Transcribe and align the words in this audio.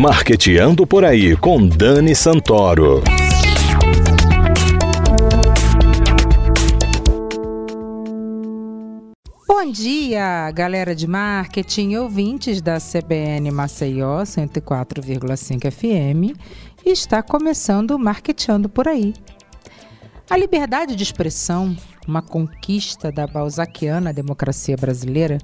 Marqueteando 0.00 0.86
por 0.86 1.04
aí 1.04 1.36
com 1.36 1.68
Dani 1.68 2.16
Santoro. 2.16 3.02
Bom 9.46 9.70
dia, 9.70 10.50
galera 10.52 10.94
de 10.94 11.06
marketing, 11.06 11.96
ouvintes 11.96 12.62
da 12.62 12.78
CBN 12.78 13.50
Maceió 13.50 14.22
104,5 14.22 15.70
FM. 15.70 16.34
Está 16.82 17.22
começando 17.22 17.90
o 17.90 17.98
Marketeando 17.98 18.70
por 18.70 18.88
aí. 18.88 19.12
A 20.30 20.36
liberdade 20.38 20.96
de 20.96 21.02
expressão, 21.02 21.76
uma 22.08 22.22
conquista 22.22 23.12
da 23.12 23.26
balzaquiana 23.26 24.14
democracia 24.14 24.78
brasileira, 24.78 25.36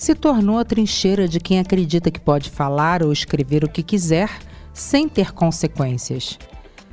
se 0.00 0.14
tornou 0.14 0.58
a 0.58 0.64
trincheira 0.64 1.28
de 1.28 1.38
quem 1.38 1.60
acredita 1.60 2.10
que 2.10 2.18
pode 2.18 2.48
falar 2.48 3.02
ou 3.02 3.12
escrever 3.12 3.64
o 3.64 3.68
que 3.68 3.82
quiser 3.82 4.30
sem 4.72 5.06
ter 5.06 5.30
consequências. 5.30 6.38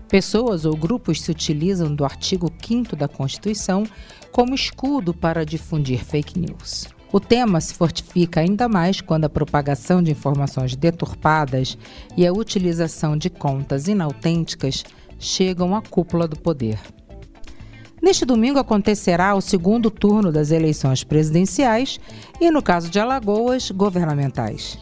Pessoas 0.09 0.65
ou 0.65 0.75
grupos 0.75 1.21
se 1.21 1.31
utilizam 1.31 1.95
do 1.95 2.03
artigo 2.03 2.51
5 2.61 2.97
da 2.97 3.07
Constituição 3.07 3.85
como 4.29 4.53
escudo 4.53 5.13
para 5.13 5.45
difundir 5.45 6.03
fake 6.03 6.37
news. 6.37 6.89
O 7.09 7.21
tema 7.21 7.61
se 7.61 7.73
fortifica 7.73 8.41
ainda 8.41 8.67
mais 8.67 8.99
quando 8.99 9.23
a 9.23 9.29
propagação 9.29 10.03
de 10.03 10.11
informações 10.11 10.75
deturpadas 10.75 11.77
e 12.17 12.27
a 12.27 12.33
utilização 12.33 13.15
de 13.15 13.29
contas 13.29 13.87
inautênticas 13.87 14.83
chegam 15.17 15.73
à 15.73 15.81
cúpula 15.81 16.27
do 16.27 16.37
poder. 16.37 16.77
Neste 18.07 18.23
domingo 18.23 18.57
acontecerá 18.57 19.35
o 19.35 19.41
segundo 19.41 19.91
turno 19.91 20.31
das 20.31 20.49
eleições 20.49 21.03
presidenciais 21.03 21.99
e, 22.39 22.49
no 22.49 22.63
caso 22.63 22.89
de 22.89 22.97
Alagoas, 22.97 23.69
governamentais. 23.69 24.79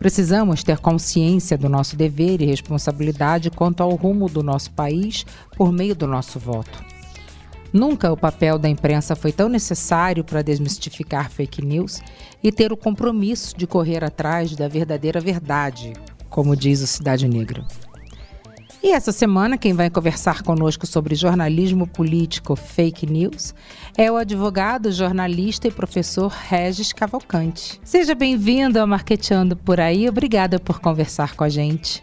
Precisamos 0.00 0.64
ter 0.64 0.78
consciência 0.78 1.56
do 1.56 1.68
nosso 1.68 1.94
dever 1.94 2.42
e 2.42 2.46
responsabilidade 2.46 3.52
quanto 3.52 3.84
ao 3.84 3.94
rumo 3.94 4.28
do 4.28 4.42
nosso 4.42 4.72
país 4.72 5.24
por 5.56 5.70
meio 5.70 5.94
do 5.94 6.08
nosso 6.08 6.40
voto. 6.40 6.84
Nunca 7.72 8.10
o 8.10 8.16
papel 8.16 8.58
da 8.58 8.68
imprensa 8.68 9.14
foi 9.14 9.30
tão 9.30 9.48
necessário 9.48 10.24
para 10.24 10.42
desmistificar 10.42 11.30
fake 11.30 11.64
news 11.64 12.02
e 12.42 12.50
ter 12.50 12.72
o 12.72 12.76
compromisso 12.76 13.56
de 13.56 13.64
correr 13.64 14.02
atrás 14.02 14.56
da 14.56 14.66
verdadeira 14.66 15.20
verdade, 15.20 15.92
como 16.28 16.56
diz 16.56 16.82
o 16.82 16.86
Cidade 16.88 17.28
Negra. 17.28 17.64
E 18.82 18.92
essa 18.92 19.12
semana, 19.12 19.58
quem 19.58 19.74
vai 19.74 19.90
conversar 19.90 20.42
conosco 20.42 20.86
sobre 20.86 21.14
jornalismo 21.14 21.86
político 21.86 22.56
fake 22.56 23.04
news 23.04 23.54
é 23.94 24.10
o 24.10 24.16
advogado, 24.16 24.90
jornalista 24.90 25.68
e 25.68 25.70
professor 25.70 26.28
Regis 26.28 26.90
Cavalcante. 26.90 27.78
Seja 27.84 28.14
bem-vindo 28.14 28.80
ao 28.80 28.86
Marqueteando 28.86 29.54
por 29.54 29.78
aí. 29.78 30.08
Obrigada 30.08 30.58
por 30.58 30.80
conversar 30.80 31.36
com 31.36 31.44
a 31.44 31.48
gente. 31.50 32.02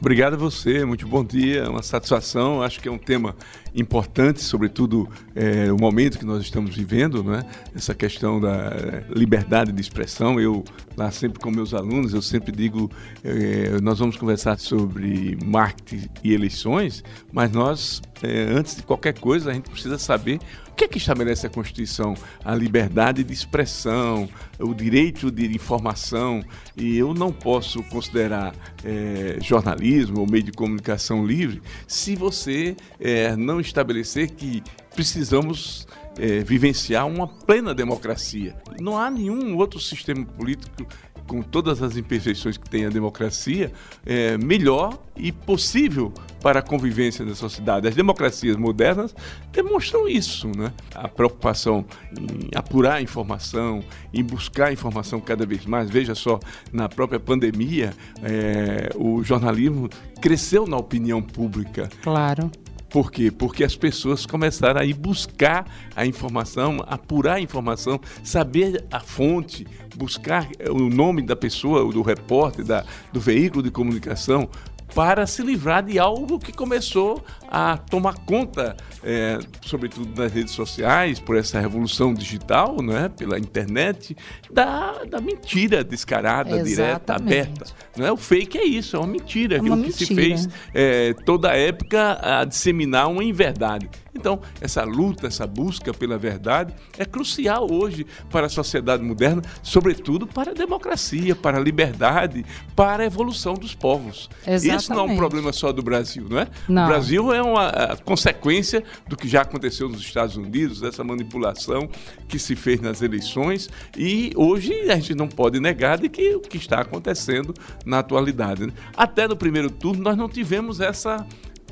Obrigado 0.00 0.34
a 0.34 0.36
você, 0.36 0.84
muito 0.84 1.06
bom 1.06 1.24
dia, 1.24 1.70
uma 1.70 1.82
satisfação. 1.82 2.60
Acho 2.60 2.80
que 2.80 2.88
é 2.88 2.92
um 2.92 2.98
tema 2.98 3.36
importante, 3.76 4.42
sobretudo 4.42 5.08
é, 5.34 5.70
o 5.70 5.76
momento 5.76 6.18
que 6.18 6.24
nós 6.24 6.42
estamos 6.42 6.74
vivendo, 6.74 7.22
né? 7.22 7.44
essa 7.74 7.94
questão 7.94 8.40
da 8.40 8.68
eh, 8.68 9.04
liberdade 9.14 9.70
de 9.70 9.80
expressão. 9.80 10.40
Eu, 10.40 10.64
lá 10.96 11.10
sempre 11.10 11.38
com 11.38 11.50
meus 11.50 11.74
alunos, 11.74 12.14
eu 12.14 12.22
sempre 12.22 12.50
digo, 12.50 12.90
é, 13.22 13.78
nós 13.82 13.98
vamos 13.98 14.16
conversar 14.16 14.58
sobre 14.58 15.36
marketing 15.44 16.08
e 16.24 16.32
eleições, 16.32 17.04
mas 17.30 17.52
nós, 17.52 18.00
é, 18.22 18.44
antes 18.50 18.76
de 18.76 18.82
qualquer 18.82 19.18
coisa, 19.18 19.50
a 19.50 19.54
gente 19.54 19.68
precisa 19.70 19.98
saber 19.98 20.40
o 20.70 20.76
que 20.76 20.84
é 20.84 20.88
que 20.88 20.98
estabelece 20.98 21.46
a 21.46 21.48
Constituição? 21.48 22.12
A 22.44 22.54
liberdade 22.54 23.24
de 23.24 23.32
expressão, 23.32 24.28
o 24.58 24.74
direito 24.74 25.30
de 25.30 25.46
informação, 25.46 26.44
e 26.76 26.98
eu 26.98 27.14
não 27.14 27.32
posso 27.32 27.82
considerar 27.84 28.54
é, 28.84 29.38
jornalismo 29.40 30.20
ou 30.20 30.30
meio 30.30 30.42
de 30.42 30.52
comunicação 30.52 31.24
livre 31.24 31.62
se 31.88 32.14
você 32.14 32.76
é, 33.00 33.34
não 33.36 33.58
estabelecer 33.66 34.30
que 34.30 34.62
precisamos 34.94 35.86
é, 36.18 36.40
vivenciar 36.40 37.06
uma 37.06 37.26
plena 37.26 37.74
democracia. 37.74 38.56
Não 38.80 38.98
há 38.98 39.10
nenhum 39.10 39.56
outro 39.56 39.78
sistema 39.78 40.24
político 40.24 40.86
com 41.26 41.42
todas 41.42 41.82
as 41.82 41.96
imperfeições 41.96 42.56
que 42.56 42.68
tem 42.68 42.86
a 42.86 42.88
democracia, 42.88 43.72
é, 44.04 44.38
melhor 44.38 44.96
e 45.16 45.32
possível 45.32 46.12
para 46.40 46.60
a 46.60 46.62
convivência 46.62 47.24
da 47.24 47.34
sociedade. 47.34 47.88
As 47.88 47.94
democracias 47.94 48.56
modernas 48.56 49.14
demonstram 49.52 50.08
isso, 50.08 50.48
né? 50.56 50.72
A 50.94 51.08
preocupação 51.08 51.84
em 52.16 52.56
apurar 52.56 53.02
informação, 53.02 53.82
em 54.14 54.22
buscar 54.22 54.72
informação 54.72 55.20
cada 55.20 55.44
vez 55.44 55.66
mais. 55.66 55.90
Veja 55.90 56.14
só, 56.14 56.38
na 56.72 56.88
própria 56.88 57.18
pandemia, 57.18 57.92
é, 58.22 58.90
o 58.94 59.22
jornalismo 59.24 59.88
cresceu 60.20 60.66
na 60.66 60.76
opinião 60.76 61.20
pública. 61.20 61.88
Claro. 62.02 62.50
Por 62.88 63.10
quê? 63.10 63.30
Porque 63.30 63.64
as 63.64 63.74
pessoas 63.74 64.24
começaram 64.24 64.80
a 64.80 64.84
ir 64.84 64.94
buscar 64.94 65.66
a 65.94 66.06
informação, 66.06 66.78
apurar 66.86 67.34
a 67.34 67.40
informação, 67.40 68.00
saber 68.22 68.84
a 68.90 69.00
fonte, 69.00 69.66
buscar 69.96 70.48
o 70.70 70.88
nome 70.88 71.22
da 71.22 71.34
pessoa, 71.34 71.92
do 71.92 72.02
repórter, 72.02 72.64
da, 72.64 72.84
do 73.12 73.20
veículo 73.20 73.62
de 73.62 73.70
comunicação, 73.70 74.48
para 74.96 75.26
se 75.26 75.42
livrar 75.42 75.82
de 75.84 75.98
algo 75.98 76.38
que 76.38 76.50
começou 76.50 77.22
a 77.50 77.76
tomar 77.76 78.14
conta, 78.24 78.74
é, 79.04 79.38
sobretudo 79.60 80.18
nas 80.18 80.32
redes 80.32 80.54
sociais, 80.54 81.20
por 81.20 81.36
essa 81.36 81.60
revolução 81.60 82.14
digital, 82.14 82.80
né, 82.80 83.10
pela 83.10 83.38
internet, 83.38 84.16
da, 84.50 85.04
da 85.04 85.20
mentira 85.20 85.84
descarada, 85.84 86.58
Exatamente. 86.58 86.74
direta, 86.74 87.14
aberta. 87.14 87.66
Não 87.94 88.06
é? 88.06 88.10
O 88.10 88.16
fake 88.16 88.56
é 88.56 88.64
isso, 88.64 88.96
é 88.96 88.98
uma 88.98 89.06
mentira, 89.06 89.56
é 89.56 89.60
uma 89.60 89.74
aquilo 89.74 89.82
mentira. 89.82 89.98
que 89.98 90.06
se 90.06 90.14
fez 90.14 90.48
é, 90.72 91.12
toda 91.26 91.50
a 91.50 91.56
época 91.56 92.18
a 92.22 92.46
disseminar 92.46 93.10
uma 93.10 93.22
inverdade. 93.22 93.90
Então, 94.16 94.40
essa 94.60 94.82
luta, 94.82 95.26
essa 95.26 95.46
busca 95.46 95.92
pela 95.92 96.18
verdade 96.18 96.74
é 96.98 97.04
crucial 97.04 97.70
hoje 97.70 98.06
para 98.30 98.46
a 98.46 98.48
sociedade 98.48 99.02
moderna, 99.02 99.42
sobretudo 99.62 100.26
para 100.26 100.50
a 100.50 100.54
democracia, 100.54 101.36
para 101.36 101.58
a 101.58 101.60
liberdade, 101.60 102.44
para 102.74 103.02
a 103.02 103.06
evolução 103.06 103.54
dos 103.54 103.74
povos. 103.74 104.28
Exatamente. 104.46 104.80
Isso 104.82 104.94
não 104.94 105.00
é 105.00 105.12
um 105.12 105.16
problema 105.16 105.52
só 105.52 105.70
do 105.72 105.82
Brasil, 105.82 106.26
não 106.28 106.40
é? 106.40 106.48
Não. 106.68 106.84
O 106.84 106.86
Brasil 106.86 107.32
é 107.32 107.42
uma 107.42 107.96
consequência 108.04 108.82
do 109.06 109.16
que 109.16 109.28
já 109.28 109.42
aconteceu 109.42 109.88
nos 109.88 110.00
Estados 110.00 110.36
Unidos, 110.36 110.80
dessa 110.80 111.04
manipulação 111.04 111.88
que 112.26 112.38
se 112.38 112.56
fez 112.56 112.80
nas 112.80 113.02
eleições 113.02 113.68
e 113.96 114.32
hoje 114.34 114.72
a 114.90 114.96
gente 114.96 115.14
não 115.14 115.28
pode 115.28 115.60
negar 115.60 115.98
de 115.98 116.08
que 116.08 116.34
o 116.34 116.40
que 116.40 116.56
está 116.56 116.80
acontecendo 116.80 117.54
na 117.84 117.98
atualidade. 117.98 118.66
Né? 118.66 118.72
Até 118.96 119.28
no 119.28 119.36
primeiro 119.36 119.70
turno 119.70 120.02
nós 120.02 120.16
não 120.16 120.28
tivemos 120.28 120.80
essa 120.80 121.26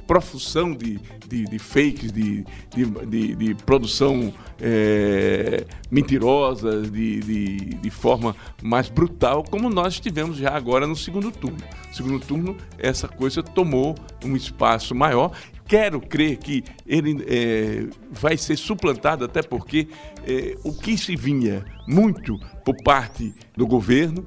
profusão 0.06 0.72
de, 0.72 0.98
de, 1.26 1.44
de 1.44 1.59
fakes, 1.59 2.12
de, 2.12 2.44
de, 2.75 3.34
de 3.34 3.54
produção 3.54 4.32
é, 4.60 5.65
mentirosa, 5.91 6.82
de, 6.82 7.20
de, 7.20 7.91
forma 7.91 8.34
mais 8.62 8.88
brutal, 8.88 9.42
como 9.44 9.70
nós 9.70 9.98
tivemos 9.98 10.37
já 10.37 10.54
agora 10.54 10.87
no 10.87 10.97
segundo 10.97 11.31
turno. 11.31 11.59
No 11.88 11.94
segundo 11.94 12.20
turno, 12.20 12.56
essa 12.78 13.09
coisa 13.09 13.42
tomou 13.42 13.94
um 14.25 14.37
espaço 14.37 14.94
maior. 14.94 15.32
Quero 15.66 16.00
crer 16.00 16.36
que 16.36 16.62
ele 16.86 17.25
é, 17.26 17.86
vai 18.10 18.36
ser 18.36 18.56
suplantado, 18.56 19.25
até 19.25 19.42
porque 19.42 19.88
é, 20.26 20.56
o 20.62 20.72
que 20.72 20.98
se 20.98 21.16
vinha 21.16 21.65
muito 21.88 22.38
por 22.65 22.76
parte 22.82 23.34
do 23.56 23.66
governo, 23.66 24.26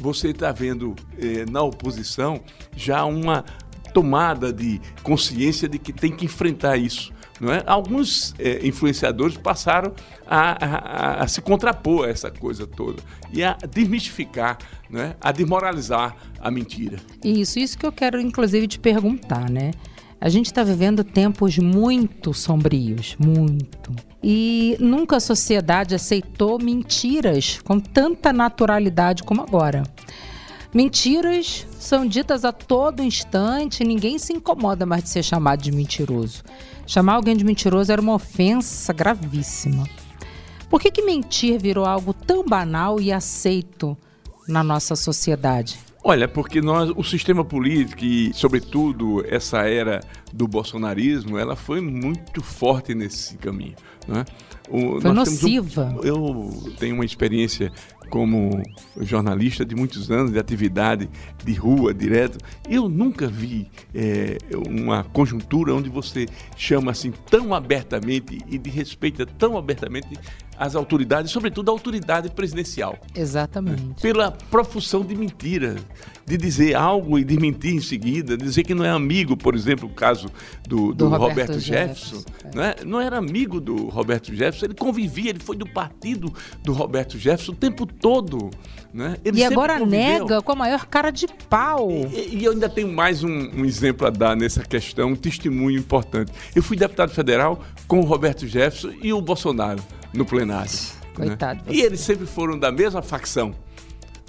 você 0.00 0.28
está 0.28 0.50
vendo 0.50 0.94
é, 1.18 1.44
na 1.50 1.62
oposição 1.62 2.40
já 2.74 3.04
uma 3.04 3.44
tomada 3.92 4.52
de 4.52 4.80
consciência 5.02 5.68
de 5.68 5.78
que 5.78 5.92
tem 5.92 6.12
que 6.12 6.24
enfrentar 6.24 6.76
isso. 6.76 7.12
Não 7.40 7.52
é? 7.52 7.62
Alguns 7.66 8.34
é, 8.38 8.66
influenciadores 8.66 9.36
passaram 9.36 9.94
a, 10.26 10.64
a, 10.64 11.22
a, 11.22 11.28
se 11.28 11.40
contrapor 11.40 12.06
a 12.06 12.10
essa 12.10 12.30
coisa 12.30 12.66
toda 12.66 13.02
e 13.32 13.42
a 13.42 13.56
desmistificar, 13.70 14.58
não 14.90 15.00
é? 15.00 15.16
a 15.20 15.32
desmoralizar 15.32 16.14
a 16.38 16.50
mentira. 16.50 16.98
Isso, 17.24 17.58
isso 17.58 17.78
que 17.78 17.86
eu 17.86 17.92
quero 17.92 18.20
inclusive 18.20 18.66
te 18.66 18.78
perguntar, 18.78 19.48
né? 19.48 19.70
A 20.20 20.28
gente 20.28 20.46
está 20.46 20.62
vivendo 20.62 21.02
tempos 21.02 21.56
muito 21.56 22.34
sombrios, 22.34 23.16
muito. 23.18 23.90
E 24.22 24.76
nunca 24.78 25.16
a 25.16 25.20
sociedade 25.20 25.94
aceitou 25.94 26.58
mentiras 26.62 27.58
com 27.64 27.80
tanta 27.80 28.30
naturalidade 28.30 29.22
como 29.22 29.40
agora. 29.40 29.82
Mentiras 30.74 31.66
são 31.80 32.06
ditas 32.06 32.44
a 32.44 32.52
todo 32.52 33.02
instante, 33.02 33.82
ninguém 33.82 34.18
se 34.18 34.34
incomoda 34.34 34.84
mais 34.84 35.02
de 35.02 35.08
ser 35.08 35.22
chamado 35.22 35.62
de 35.62 35.72
mentiroso. 35.72 36.44
Chamar 36.86 37.14
alguém 37.14 37.34
de 37.34 37.42
mentiroso 37.42 37.90
era 37.90 38.02
uma 38.02 38.14
ofensa 38.14 38.92
gravíssima. 38.92 39.88
Por 40.68 40.78
que, 40.78 40.90
que 40.90 41.02
mentir 41.02 41.58
virou 41.58 41.86
algo 41.86 42.12
tão 42.12 42.44
banal 42.44 43.00
e 43.00 43.10
aceito 43.10 43.96
na 44.46 44.62
nossa 44.62 44.94
sociedade? 44.94 45.78
Olha, 46.04 46.28
porque 46.28 46.60
nós, 46.60 46.90
o 46.94 47.02
sistema 47.02 47.44
político 47.44 48.04
e, 48.04 48.32
sobretudo, 48.34 49.24
essa 49.26 49.66
era 49.66 50.00
do 50.32 50.46
bolsonarismo, 50.46 51.38
ela 51.38 51.56
foi 51.56 51.80
muito 51.80 52.42
forte 52.42 52.94
nesse 52.94 53.38
caminho. 53.38 53.74
Né? 54.06 54.24
O, 54.68 55.00
foi 55.00 55.12
nociva. 55.12 55.94
Um, 55.98 56.04
eu 56.04 56.74
tenho 56.78 56.94
uma 56.94 57.04
experiência 57.04 57.72
como 58.10 58.60
jornalista 59.00 59.64
de 59.64 59.74
muitos 59.74 60.10
anos 60.10 60.32
de 60.32 60.38
atividade 60.38 61.08
de 61.42 61.54
rua 61.54 61.94
direto, 61.94 62.38
eu 62.68 62.88
nunca 62.88 63.28
vi 63.28 63.70
é, 63.94 64.36
uma 64.68 65.04
conjuntura 65.04 65.72
onde 65.72 65.88
você 65.88 66.26
chama 66.56 66.90
assim 66.90 67.12
tão 67.30 67.54
abertamente 67.54 68.40
e 68.48 68.58
de 68.58 68.68
respeita 68.68 69.24
tão 69.24 69.56
abertamente 69.56 70.08
as 70.60 70.74
autoridades, 70.74 71.32
sobretudo 71.32 71.70
a 71.70 71.72
autoridade 71.72 72.28
presidencial. 72.28 72.98
Exatamente. 73.14 74.02
Pela 74.02 74.30
profusão 74.30 75.02
de 75.02 75.16
mentira, 75.16 75.76
de 76.26 76.36
dizer 76.36 76.76
algo 76.76 77.18
e 77.18 77.24
de 77.24 77.40
mentir 77.40 77.74
em 77.74 77.80
seguida, 77.80 78.36
dizer 78.36 78.62
que 78.64 78.74
não 78.74 78.84
é 78.84 78.90
amigo, 78.90 79.38
por 79.38 79.54
exemplo, 79.54 79.88
o 79.88 79.92
caso 79.92 80.28
do, 80.68 80.88
do, 80.88 80.94
do 80.94 81.08
Roberto, 81.08 81.28
Roberto, 81.30 81.60
Jefferson. 81.60 82.16
Jefferson 82.16 82.30
é. 82.44 82.54
não, 82.54 82.62
é? 82.62 82.76
não 82.84 83.00
era 83.00 83.16
amigo 83.16 83.58
do 83.58 83.88
Roberto 83.88 84.34
Jefferson, 84.34 84.66
ele 84.66 84.74
convivia, 84.74 85.30
ele 85.30 85.38
foi 85.40 85.56
do 85.56 85.66
partido 85.66 86.30
do 86.62 86.74
Roberto 86.74 87.16
Jefferson 87.18 87.52
o 87.52 87.56
tempo 87.56 87.86
todo. 87.86 88.50
Né? 88.92 89.16
e 89.32 89.44
agora 89.44 89.78
conviveu. 89.78 89.98
nega 89.98 90.42
com 90.42 90.52
a 90.52 90.56
maior 90.56 90.84
cara 90.84 91.10
de 91.10 91.26
pau. 91.48 91.88
E, 92.12 92.36
e 92.38 92.44
eu 92.44 92.52
ainda 92.52 92.68
tenho 92.68 92.92
mais 92.92 93.24
um, 93.24 93.30
um, 93.30 93.64
exemplo 93.64 94.06
a 94.06 94.10
dar 94.10 94.36
nessa 94.36 94.62
questão, 94.62 95.10
um 95.10 95.16
testemunho 95.16 95.78
importante. 95.78 96.32
Eu 96.54 96.62
fui 96.62 96.76
deputado 96.76 97.12
federal 97.12 97.64
com 97.88 98.00
o 98.00 98.04
Roberto 98.04 98.46
Jefferson 98.46 98.92
e 99.00 99.12
o 99.12 99.22
Bolsonaro 99.22 99.80
no 100.12 100.24
plenário. 100.24 100.70
Né? 100.70 101.26
Coitado. 101.26 101.64
Né? 101.66 101.74
E 101.74 101.80
eles 101.82 102.00
sempre 102.00 102.26
foram 102.26 102.58
da 102.58 102.70
mesma 102.70 103.02
facção 103.02 103.54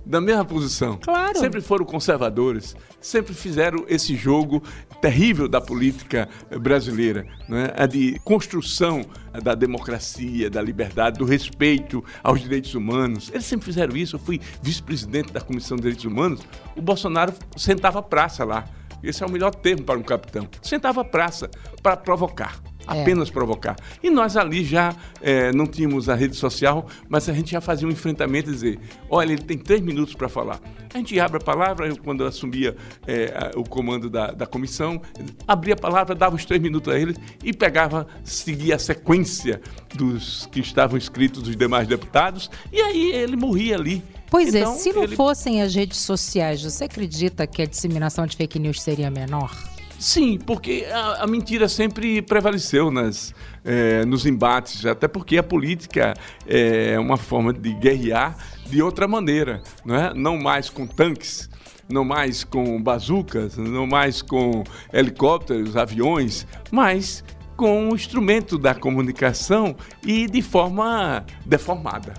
da 0.05 0.19
mesma 0.19 0.43
posição. 0.43 0.97
Claro. 0.97 1.37
Sempre 1.37 1.61
foram 1.61 1.85
conservadores, 1.85 2.75
sempre 2.99 3.33
fizeram 3.33 3.85
esse 3.87 4.15
jogo 4.15 4.61
terrível 4.99 5.47
da 5.47 5.59
política 5.59 6.29
brasileira, 6.59 7.25
né? 7.47 7.73
a 7.75 7.85
de 7.85 8.19
construção 8.23 9.03
da 9.41 9.55
democracia, 9.55 10.49
da 10.49 10.61
liberdade, 10.61 11.17
do 11.17 11.25
respeito 11.25 12.03
aos 12.23 12.41
direitos 12.41 12.75
humanos. 12.75 13.29
Eles 13.33 13.45
sempre 13.45 13.65
fizeram 13.65 13.95
isso. 13.95 14.15
Eu 14.15 14.19
fui 14.19 14.39
vice-presidente 14.61 15.31
da 15.31 15.41
Comissão 15.41 15.75
de 15.75 15.83
Direitos 15.83 16.05
Humanos. 16.05 16.41
O 16.75 16.81
Bolsonaro 16.81 17.33
sentava 17.57 18.01
praça 18.01 18.43
lá. 18.43 18.65
Esse 19.03 19.23
é 19.23 19.25
o 19.25 19.31
melhor 19.31 19.53
termo 19.53 19.83
para 19.83 19.99
um 19.99 20.03
capitão. 20.03 20.47
Sentava 20.61 21.03
praça 21.03 21.49
para 21.81 21.97
provocar 21.97 22.61
apenas 22.85 23.29
é. 23.29 23.31
provocar. 23.31 23.75
E 24.01 24.09
nós 24.09 24.35
ali 24.35 24.63
já 24.63 24.95
é, 25.21 25.51
não 25.51 25.65
tínhamos 25.65 26.09
a 26.09 26.15
rede 26.15 26.35
social, 26.35 26.87
mas 27.07 27.27
a 27.29 27.33
gente 27.33 27.51
já 27.51 27.61
fazia 27.61 27.87
um 27.87 27.91
enfrentamento 27.91 28.49
e 28.49 28.53
dizer: 28.53 28.79
olha, 29.09 29.33
ele 29.33 29.41
tem 29.41 29.57
três 29.57 29.81
minutos 29.81 30.13
para 30.13 30.29
falar. 30.29 30.59
A 30.93 30.97
gente 30.97 31.17
abre 31.19 31.37
a 31.37 31.39
palavra, 31.39 31.87
eu, 31.87 31.97
quando 31.97 32.21
eu 32.21 32.27
assumia 32.27 32.75
é, 33.07 33.51
o 33.55 33.63
comando 33.63 34.09
da, 34.09 34.31
da 34.31 34.45
comissão, 34.45 35.01
abria 35.47 35.73
a 35.73 35.77
palavra, 35.77 36.13
dava 36.13 36.35
os 36.35 36.45
três 36.45 36.61
minutos 36.61 36.93
a 36.93 36.99
ele 36.99 37.15
e 37.43 37.53
pegava, 37.53 38.07
seguia 38.23 38.75
a 38.75 38.79
sequência 38.79 39.61
dos 39.95 40.47
que 40.51 40.59
estavam 40.59 40.97
escritos 40.97 41.43
dos 41.43 41.55
demais 41.55 41.87
deputados, 41.87 42.49
e 42.71 42.81
aí 42.81 43.11
ele 43.13 43.35
morria 43.35 43.75
ali. 43.75 44.03
Pois 44.31 44.55
é, 44.55 44.61
então, 44.61 44.75
é, 44.75 44.77
se 44.77 44.93
não 44.93 45.03
ele... 45.03 45.13
fossem 45.13 45.61
as 45.61 45.75
redes 45.75 45.97
sociais, 45.97 46.63
você 46.63 46.85
acredita 46.85 47.45
que 47.45 47.61
a 47.61 47.65
disseminação 47.65 48.25
de 48.25 48.37
fake 48.37 48.57
news 48.57 48.81
seria 48.81 49.11
menor? 49.11 49.53
Sim, 49.99 50.39
porque 50.39 50.87
a, 50.89 51.23
a 51.23 51.27
mentira 51.27 51.67
sempre 51.67 52.21
prevaleceu 52.21 52.89
nas, 52.89 53.35
é, 53.65 54.05
nos 54.05 54.25
embates, 54.25 54.85
até 54.85 55.05
porque 55.05 55.37
a 55.37 55.43
política 55.43 56.13
é 56.47 56.97
uma 56.97 57.17
forma 57.17 57.51
de 57.51 57.73
guerrear 57.73 58.37
de 58.67 58.81
outra 58.81 59.05
maneira, 59.05 59.61
não, 59.83 59.95
é? 59.95 60.13
não 60.13 60.37
mais 60.37 60.69
com 60.69 60.87
tanques, 60.87 61.49
não 61.89 62.05
mais 62.05 62.45
com 62.45 62.81
bazucas, 62.81 63.57
não 63.57 63.85
mais 63.85 64.21
com 64.21 64.63
helicópteros, 64.93 65.75
aviões, 65.75 66.47
mas 66.71 67.21
com 67.57 67.89
o 67.89 67.95
instrumento 67.95 68.57
da 68.57 68.73
comunicação 68.73 69.75
e 70.05 70.25
de 70.25 70.41
forma 70.41 71.25
deformada 71.45 72.13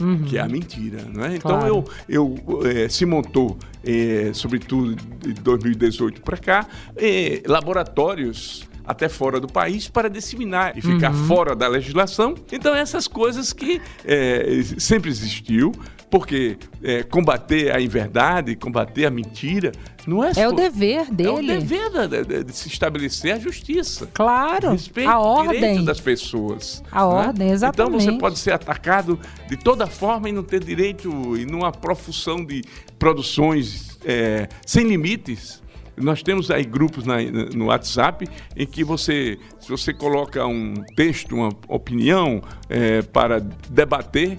uhum. 0.00 0.22
que 0.24 0.38
é 0.38 0.40
a 0.40 0.48
mentira. 0.48 1.02
Né? 1.02 1.36
Então 1.36 1.58
claro. 1.58 1.84
eu, 2.08 2.34
eu 2.46 2.66
é, 2.66 2.88
se 2.88 3.04
montou, 3.04 3.56
é, 3.84 4.32
sobretudo 4.32 4.94
de 4.94 5.34
2018 5.34 6.22
para 6.22 6.36
cá, 6.36 6.66
é, 6.96 7.42
laboratórios 7.46 8.68
até 8.84 9.08
fora 9.08 9.40
do 9.40 9.48
país 9.48 9.88
para 9.88 10.08
disseminar 10.08 10.76
e 10.76 10.82
ficar 10.82 11.12
uhum. 11.12 11.26
fora 11.26 11.56
da 11.56 11.68
legislação. 11.68 12.34
Então 12.52 12.74
essas 12.74 13.08
coisas 13.08 13.52
que 13.52 13.80
é, 14.04 14.62
sempre 14.78 15.10
existiu, 15.10 15.72
porque 16.10 16.56
é, 16.82 17.02
combater 17.02 17.74
a 17.74 17.80
inverdade, 17.80 18.54
combater 18.54 19.06
a 19.06 19.10
mentira, 19.10 19.72
não 20.06 20.22
é, 20.22 20.30
é 20.30 20.34
só, 20.34 20.48
o 20.48 20.52
dever 20.52 21.10
dele. 21.10 21.28
É 21.28 21.32
o 21.32 21.58
dever 21.58 21.90
de, 22.08 22.24
de, 22.24 22.44
de 22.44 22.56
se 22.56 22.68
estabelecer 22.68 23.32
a 23.32 23.38
justiça. 23.38 24.08
Claro. 24.12 24.70
Respeito 24.70 25.10
a 25.10 25.18
ordem 25.18 25.84
das 25.84 26.00
pessoas. 26.00 26.82
A 26.92 27.00
né? 27.00 27.04
ordem, 27.04 27.50
exatamente. 27.50 28.02
Então 28.02 28.12
você 28.12 28.18
pode 28.18 28.38
ser 28.38 28.52
atacado 28.52 29.18
de 29.48 29.56
toda 29.56 29.86
forma 29.86 30.28
e 30.28 30.32
não 30.32 30.42
ter 30.42 30.62
direito 30.62 31.36
e 31.36 31.46
numa 31.46 31.72
profusão 31.72 32.44
de 32.44 32.62
produções 32.98 33.98
é, 34.04 34.48
sem 34.64 34.86
limites. 34.86 35.63
Nós 35.96 36.22
temos 36.22 36.50
aí 36.50 36.64
grupos 36.64 37.04
na, 37.04 37.22
no 37.54 37.66
WhatsApp 37.66 38.26
em 38.56 38.66
que 38.66 38.82
você, 38.82 39.38
se 39.60 39.68
você 39.68 39.92
coloca 39.92 40.46
um 40.46 40.74
texto, 40.96 41.34
uma 41.34 41.50
opinião 41.68 42.42
é, 42.68 43.02
para 43.02 43.40
debater, 43.40 44.36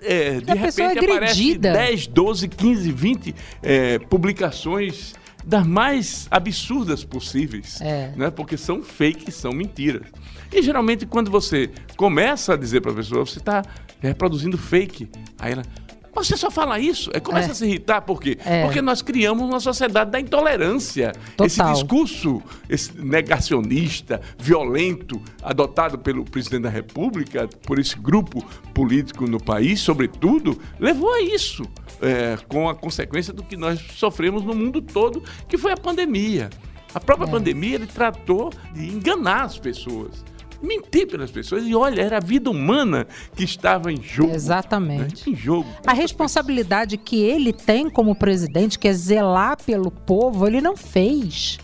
é, 0.00 0.40
de 0.40 0.54
repente 0.54 0.98
é 0.98 1.12
aparece 1.12 1.58
10, 1.58 2.06
12, 2.08 2.48
15, 2.48 2.92
20 2.92 3.34
é, 3.62 3.98
publicações 3.98 5.14
das 5.44 5.66
mais 5.66 6.28
absurdas 6.30 7.04
possíveis, 7.04 7.80
é. 7.80 8.12
né? 8.16 8.30
porque 8.30 8.56
são 8.56 8.82
fakes, 8.82 9.34
são 9.34 9.52
mentiras. 9.52 10.06
E 10.52 10.62
geralmente 10.62 11.06
quando 11.06 11.30
você 11.30 11.70
começa 11.96 12.54
a 12.54 12.56
dizer 12.56 12.80
para 12.80 12.92
a 12.92 12.94
pessoa, 12.94 13.24
você 13.24 13.38
está 13.38 13.62
reproduzindo 14.00 14.58
fake, 14.58 15.08
aí 15.38 15.52
ela, 15.52 15.62
você 16.14 16.36
só 16.36 16.50
fala 16.50 16.78
isso, 16.78 17.10
é 17.14 17.20
começa 17.20 17.48
é. 17.48 17.50
a 17.52 17.54
se 17.54 17.64
irritar, 17.64 18.02
por 18.02 18.20
quê? 18.20 18.38
É. 18.44 18.64
Porque 18.64 18.82
nós 18.82 19.02
criamos 19.02 19.44
uma 19.44 19.60
sociedade 19.60 20.10
da 20.10 20.20
intolerância. 20.20 21.12
Total. 21.36 21.46
Esse 21.46 21.62
discurso 21.72 22.42
esse 22.68 22.96
negacionista, 22.98 24.20
violento, 24.38 25.20
adotado 25.42 25.98
pelo 25.98 26.24
presidente 26.24 26.62
da 26.62 26.70
República, 26.70 27.48
por 27.66 27.78
esse 27.78 27.96
grupo 27.96 28.44
político 28.74 29.26
no 29.26 29.42
país, 29.42 29.80
sobretudo, 29.80 30.58
levou 30.78 31.12
a 31.12 31.20
isso, 31.20 31.64
é, 32.00 32.36
com 32.48 32.68
a 32.68 32.74
consequência 32.74 33.32
do 33.32 33.42
que 33.42 33.56
nós 33.56 33.80
sofremos 33.94 34.42
no 34.42 34.54
mundo 34.54 34.80
todo, 34.80 35.22
que 35.48 35.58
foi 35.58 35.72
a 35.72 35.76
pandemia. 35.76 36.50
A 36.94 37.00
própria 37.00 37.26
é. 37.26 37.30
pandemia 37.30 37.74
ele 37.76 37.86
tratou 37.86 38.52
de 38.74 38.86
enganar 38.86 39.44
as 39.44 39.58
pessoas 39.58 40.24
mentir 40.62 41.08
pelas 41.08 41.30
pessoas. 41.30 41.64
E 41.66 41.74
olha, 41.74 42.00
era 42.00 42.18
a 42.18 42.20
vida 42.20 42.50
humana 42.50 43.06
que 43.34 43.44
estava 43.44 43.92
em 43.92 44.00
jogo. 44.00 44.34
Exatamente. 44.34 45.28
Né? 45.28 45.34
Em 45.34 45.36
jogo. 45.36 45.68
A 45.86 45.92
responsabilidade 45.92 46.96
que 46.96 47.20
ele 47.20 47.52
tem 47.52 47.90
como 47.90 48.14
presidente, 48.14 48.78
que 48.78 48.88
é 48.88 48.92
zelar 48.92 49.56
pelo 49.62 49.90
povo, 49.90 50.46
ele 50.46 50.60
não 50.60 50.76
fez. 50.76 51.58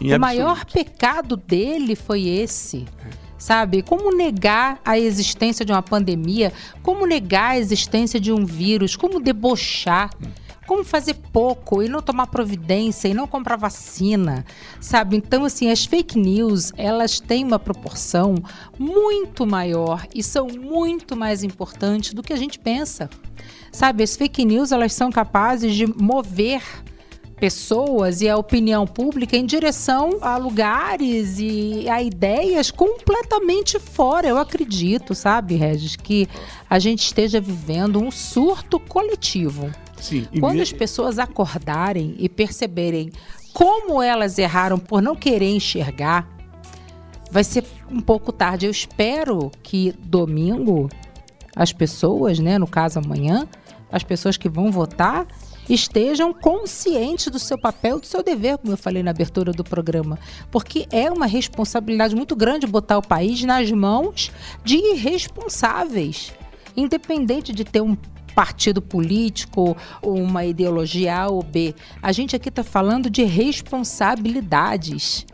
Em 0.00 0.10
o 0.10 0.14
absoluto. 0.14 0.20
maior 0.20 0.64
pecado 0.66 1.36
dele 1.36 1.96
foi 1.96 2.26
esse. 2.26 2.86
É. 3.06 3.22
Sabe? 3.38 3.82
Como 3.82 4.16
negar 4.16 4.80
a 4.84 4.96
existência 4.96 5.64
de 5.64 5.72
uma 5.72 5.82
pandemia? 5.82 6.52
Como 6.80 7.04
negar 7.06 7.50
a 7.50 7.58
existência 7.58 8.20
de 8.20 8.32
um 8.32 8.44
vírus? 8.44 8.94
Como 8.94 9.18
debochar? 9.18 10.10
Como 10.72 10.84
fazer 10.84 11.16
pouco 11.30 11.82
e 11.82 11.88
não 11.88 12.00
tomar 12.00 12.28
providência 12.28 13.06
e 13.06 13.12
não 13.12 13.26
comprar 13.26 13.56
vacina, 13.56 14.42
sabe? 14.80 15.18
Então, 15.18 15.44
assim, 15.44 15.70
as 15.70 15.84
fake 15.84 16.18
news, 16.18 16.72
elas 16.78 17.20
têm 17.20 17.44
uma 17.44 17.58
proporção 17.58 18.36
muito 18.78 19.46
maior 19.46 20.06
e 20.14 20.22
são 20.22 20.46
muito 20.46 21.14
mais 21.14 21.44
importantes 21.44 22.14
do 22.14 22.22
que 22.22 22.32
a 22.32 22.38
gente 22.38 22.58
pensa. 22.58 23.10
Sabe, 23.70 24.02
as 24.02 24.16
fake 24.16 24.46
news, 24.46 24.72
elas 24.72 24.94
são 24.94 25.12
capazes 25.12 25.74
de 25.74 25.86
mover 25.86 26.62
pessoas 27.36 28.22
e 28.22 28.28
a 28.30 28.38
opinião 28.38 28.86
pública 28.86 29.36
em 29.36 29.44
direção 29.44 30.20
a 30.22 30.38
lugares 30.38 31.38
e 31.38 31.86
a 31.86 32.02
ideias 32.02 32.70
completamente 32.70 33.78
fora. 33.78 34.26
Eu 34.26 34.38
acredito, 34.38 35.14
sabe, 35.14 35.54
Regis, 35.54 35.96
que 35.96 36.26
a 36.70 36.78
gente 36.78 37.04
esteja 37.04 37.42
vivendo 37.42 38.02
um 38.02 38.10
surto 38.10 38.80
coletivo. 38.80 39.70
Sim. 40.02 40.26
Quando 40.40 40.60
as 40.60 40.72
pessoas 40.72 41.18
acordarem 41.18 42.16
e 42.18 42.28
perceberem 42.28 43.12
como 43.54 44.02
elas 44.02 44.36
erraram 44.36 44.78
por 44.78 45.00
não 45.00 45.14
querer 45.14 45.54
enxergar, 45.54 46.28
vai 47.30 47.44
ser 47.44 47.64
um 47.88 48.00
pouco 48.00 48.32
tarde. 48.32 48.66
Eu 48.66 48.70
espero 48.70 49.50
que 49.62 49.92
domingo 49.92 50.88
as 51.54 51.72
pessoas, 51.72 52.38
né, 52.40 52.58
no 52.58 52.66
caso 52.66 52.98
amanhã, 52.98 53.46
as 53.90 54.02
pessoas 54.02 54.36
que 54.36 54.48
vão 54.48 54.72
votar 54.72 55.26
estejam 55.68 56.34
conscientes 56.34 57.28
do 57.28 57.38
seu 57.38 57.56
papel, 57.56 58.00
do 58.00 58.06
seu 58.06 58.22
dever, 58.22 58.58
como 58.58 58.72
eu 58.72 58.76
falei 58.76 59.02
na 59.02 59.12
abertura 59.12 59.52
do 59.52 59.62
programa, 59.62 60.18
porque 60.50 60.86
é 60.90 61.10
uma 61.10 61.26
responsabilidade 61.26 62.16
muito 62.16 62.34
grande 62.34 62.66
botar 62.66 62.98
o 62.98 63.06
país 63.06 63.44
nas 63.44 63.70
mãos 63.70 64.32
de 64.64 64.76
irresponsáveis, 64.76 66.32
independente 66.76 67.52
de 67.52 67.64
ter 67.64 67.80
um 67.80 67.96
partido 68.34 68.82
político 68.82 69.76
ou 70.00 70.18
uma 70.18 70.44
ideologia 70.44 71.16
A 71.16 71.28
ou 71.28 71.42
B. 71.42 71.74
A 72.02 72.12
gente 72.12 72.36
aqui 72.36 72.48
está 72.48 72.64
falando 72.64 73.10
de 73.10 73.24
responsabilidades. 73.24 75.26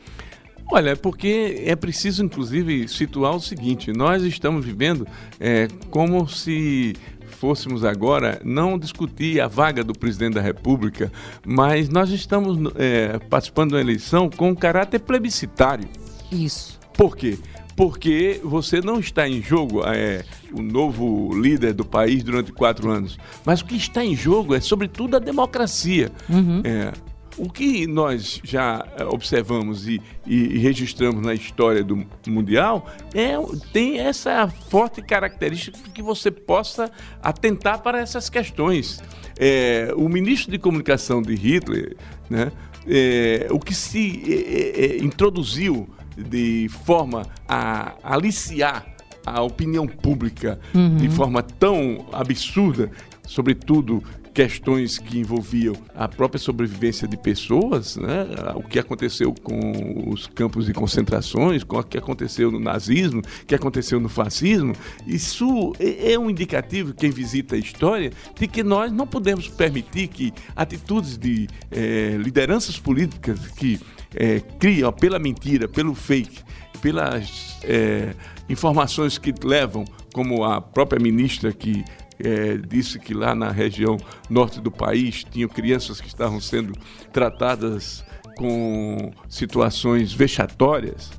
Olha, 0.71 0.95
porque 0.95 1.63
é 1.65 1.75
preciso, 1.75 2.23
inclusive, 2.23 2.87
situar 2.89 3.35
o 3.35 3.41
seguinte: 3.41 3.91
nós 3.93 4.23
estamos 4.23 4.63
vivendo 4.65 5.07
é, 5.41 5.67
como 5.91 6.29
se 6.29 6.95
fôssemos 7.39 7.85
agora 7.85 8.41
não 8.45 8.79
discutir 8.79 9.41
a 9.41 9.47
vaga 9.47 9.85
do 9.85 9.93
presidente 9.93 10.35
da 10.35 10.41
República, 10.41 11.11
mas 11.47 11.89
nós 11.89 12.11
estamos 12.11 12.73
é, 12.77 13.19
participando 13.31 13.73
da 13.73 13.81
eleição 13.81 14.29
com 14.29 14.55
caráter 14.55 14.99
plebiscitário. 14.99 15.89
Isso. 16.31 16.79
Por 16.95 17.17
quê? 17.17 17.39
Porque 17.79 18.41
você 18.43 18.81
não 18.81 18.99
está 18.99 19.29
em 19.29 19.41
jogo 19.41 19.85
é, 19.87 20.25
o 20.53 20.61
novo 20.61 21.31
líder 21.41 21.73
do 21.73 21.85
país 21.85 22.25
durante 22.25 22.51
quatro 22.51 22.91
anos, 22.91 23.17
mas 23.45 23.61
o 23.61 23.65
que 23.67 23.77
está 23.77 24.05
em 24.05 24.17
jogo 24.17 24.53
é, 24.53 24.61
sobretudo, 24.61 25.15
a 25.15 25.21
democracia. 25.21 26.11
Uhum. 26.29 26.61
É, 26.65 26.93
o 27.37 27.49
que 27.49 27.87
nós 27.87 28.41
já 28.43 28.85
eh, 28.97 29.05
observamos 29.05 29.87
e, 29.87 30.03
e, 30.27 30.57
e, 30.57 30.59
registramos 30.59 31.25
na 31.25 31.33
história 31.35 31.85
do 31.85 32.05
Mundial 32.27 32.91
é, 33.15 33.35
tem 33.73 34.01
essa 34.01 34.49
forte 34.49 35.01
característica 35.01 35.79
que 35.95 36.03
você 36.03 36.33
possa 36.33 36.91
atentar 37.23 37.81
para 37.81 38.01
essas 38.01 38.29
questões. 38.29 39.01
É, 39.39 39.93
o 39.97 40.09
ministro 40.09 40.51
de 40.51 40.59
comunicação 40.59 41.23
de 41.23 41.37
Hitler, 41.37 41.97
né, 42.29 42.51
é, 42.89 43.47
o 43.53 43.61
que 43.61 43.73
se 43.73 44.21
é, 44.27 44.97
introduziu 44.97 45.89
de 46.29 46.69
forma 46.85 47.23
a 47.49 47.95
aliciar 48.03 48.87
a 49.25 49.43
opinião 49.43 49.87
pública 49.87 50.59
uhum. 50.75 50.97
de 50.97 51.09
forma 51.09 51.43
tão 51.43 52.07
absurda, 52.13 52.91
sobretudo 53.27 54.03
questões 54.39 54.99
que 54.99 55.19
envolviam 55.19 55.75
a 55.97 56.07
própria 56.07 56.39
sobrevivência 56.39 57.09
de 57.09 57.17
pessoas, 57.17 57.97
né? 57.97 58.25
o 58.55 58.63
que 58.63 58.79
aconteceu 58.79 59.35
com 59.43 60.09
os 60.13 60.29
campos 60.29 60.67
de 60.67 60.73
concentrações, 60.73 61.65
com 61.65 61.77
o 61.77 61.83
que 61.83 61.99
aconteceu 61.99 62.49
no 62.49 62.61
nazismo, 62.61 63.21
o 63.21 63.47
que 63.47 63.55
aconteceu 63.57 63.99
no 63.99 64.09
fascismo, 64.09 64.75
isso 65.05 65.75
é, 65.81 66.13
é 66.13 66.19
um 66.19 66.31
indicativo, 66.31 66.95
quem 66.95 67.11
visita 67.11 67.57
a 67.57 67.59
história, 67.59 68.13
de 68.39 68.47
que 68.47 68.63
nós 68.63 68.93
não 68.93 69.09
podemos 69.09 69.49
permitir 69.49 70.07
que 70.07 70.33
atitudes 70.55 71.19
de 71.19 71.49
é, 71.69 72.17
lideranças 72.17 72.79
políticas 72.79 73.41
que 73.49 73.81
é, 74.15 74.41
criam 74.41 74.93
pela 74.93 75.19
mentira, 75.19 75.69
pelo 75.69 75.95
fake, 75.95 76.43
pelas 76.81 77.59
é, 77.65 78.15
informações 78.49 79.19
que 79.19 79.35
levam, 79.43 79.85
como 80.13 80.45
a 80.45 80.61
própria 80.61 81.01
ministra 81.01 81.53
que 81.53 81.85
é, 82.19 82.57
disse 82.57 82.99
que 82.99 83.15
lá 83.15 83.35
na 83.35 83.51
região 83.51 83.97
norte 84.29 84.61
do 84.61 84.71
país 84.71 85.25
tinham 85.25 85.49
crianças 85.49 86.01
que 86.01 86.09
estavam 86.09 86.41
sendo 86.41 86.73
tratadas 87.13 88.05
com 88.37 89.13
situações 89.29 90.13
vexatórias. 90.13 91.11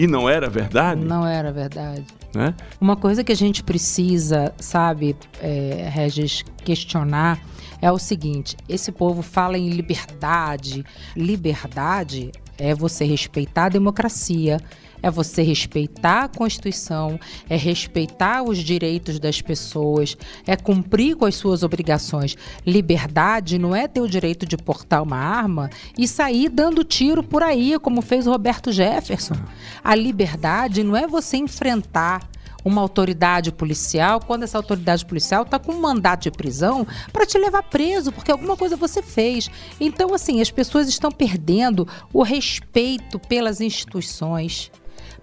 E 0.00 0.06
não 0.06 0.26
era 0.26 0.48
verdade? 0.48 1.04
Não 1.04 1.26
era 1.26 1.52
verdade. 1.52 2.06
Né? 2.34 2.54
Uma 2.80 2.96
coisa 2.96 3.22
que 3.22 3.32
a 3.32 3.36
gente 3.36 3.62
precisa, 3.62 4.54
sabe, 4.56 5.14
é, 5.42 5.90
Regis, 5.92 6.42
questionar 6.64 7.38
é 7.82 7.92
o 7.92 7.98
seguinte: 7.98 8.56
esse 8.66 8.90
povo 8.90 9.20
fala 9.20 9.58
em 9.58 9.68
liberdade. 9.68 10.86
Liberdade 11.14 12.32
é 12.56 12.74
você 12.74 13.04
respeitar 13.04 13.66
a 13.66 13.68
democracia, 13.68 14.58
é 15.02 15.10
você 15.10 15.42
respeitar 15.42 16.24
a 16.24 16.28
Constituição, 16.28 17.18
é 17.48 17.56
respeitar 17.56 18.42
os 18.42 18.58
direitos 18.58 19.18
das 19.18 19.40
pessoas, 19.40 20.16
é 20.46 20.56
cumprir 20.56 21.16
com 21.16 21.24
as 21.24 21.34
suas 21.34 21.62
obrigações. 21.62 22.36
Liberdade 22.66 23.58
não 23.58 23.74
é 23.74 23.86
ter 23.88 24.00
o 24.00 24.08
direito 24.08 24.46
de 24.46 24.56
portar 24.56 25.02
uma 25.02 25.16
arma 25.16 25.70
e 25.98 26.06
sair 26.06 26.48
dando 26.48 26.84
tiro 26.84 27.22
por 27.22 27.42
aí, 27.42 27.78
como 27.78 28.02
fez 28.02 28.26
o 28.26 28.30
Roberto 28.30 28.72
Jefferson. 28.72 29.34
A 29.82 29.94
liberdade 29.94 30.82
não 30.82 30.96
é 30.96 31.06
você 31.06 31.36
enfrentar 31.36 32.28
uma 32.64 32.80
autoridade 32.80 33.52
policial 33.52 34.20
quando 34.20 34.42
essa 34.42 34.58
autoridade 34.58 35.04
policial 35.04 35.42
está 35.42 35.58
com 35.58 35.72
um 35.72 35.80
mandato 35.80 36.24
de 36.24 36.30
prisão 36.30 36.86
para 37.12 37.26
te 37.26 37.38
levar 37.38 37.62
preso, 37.62 38.12
porque 38.12 38.30
alguma 38.30 38.56
coisa 38.56 38.76
você 38.76 39.02
fez. 39.02 39.50
Então, 39.80 40.14
assim, 40.14 40.40
as 40.40 40.50
pessoas 40.50 40.88
estão 40.88 41.10
perdendo 41.10 41.86
o 42.12 42.22
respeito 42.22 43.18
pelas 43.18 43.60
instituições 43.60 44.70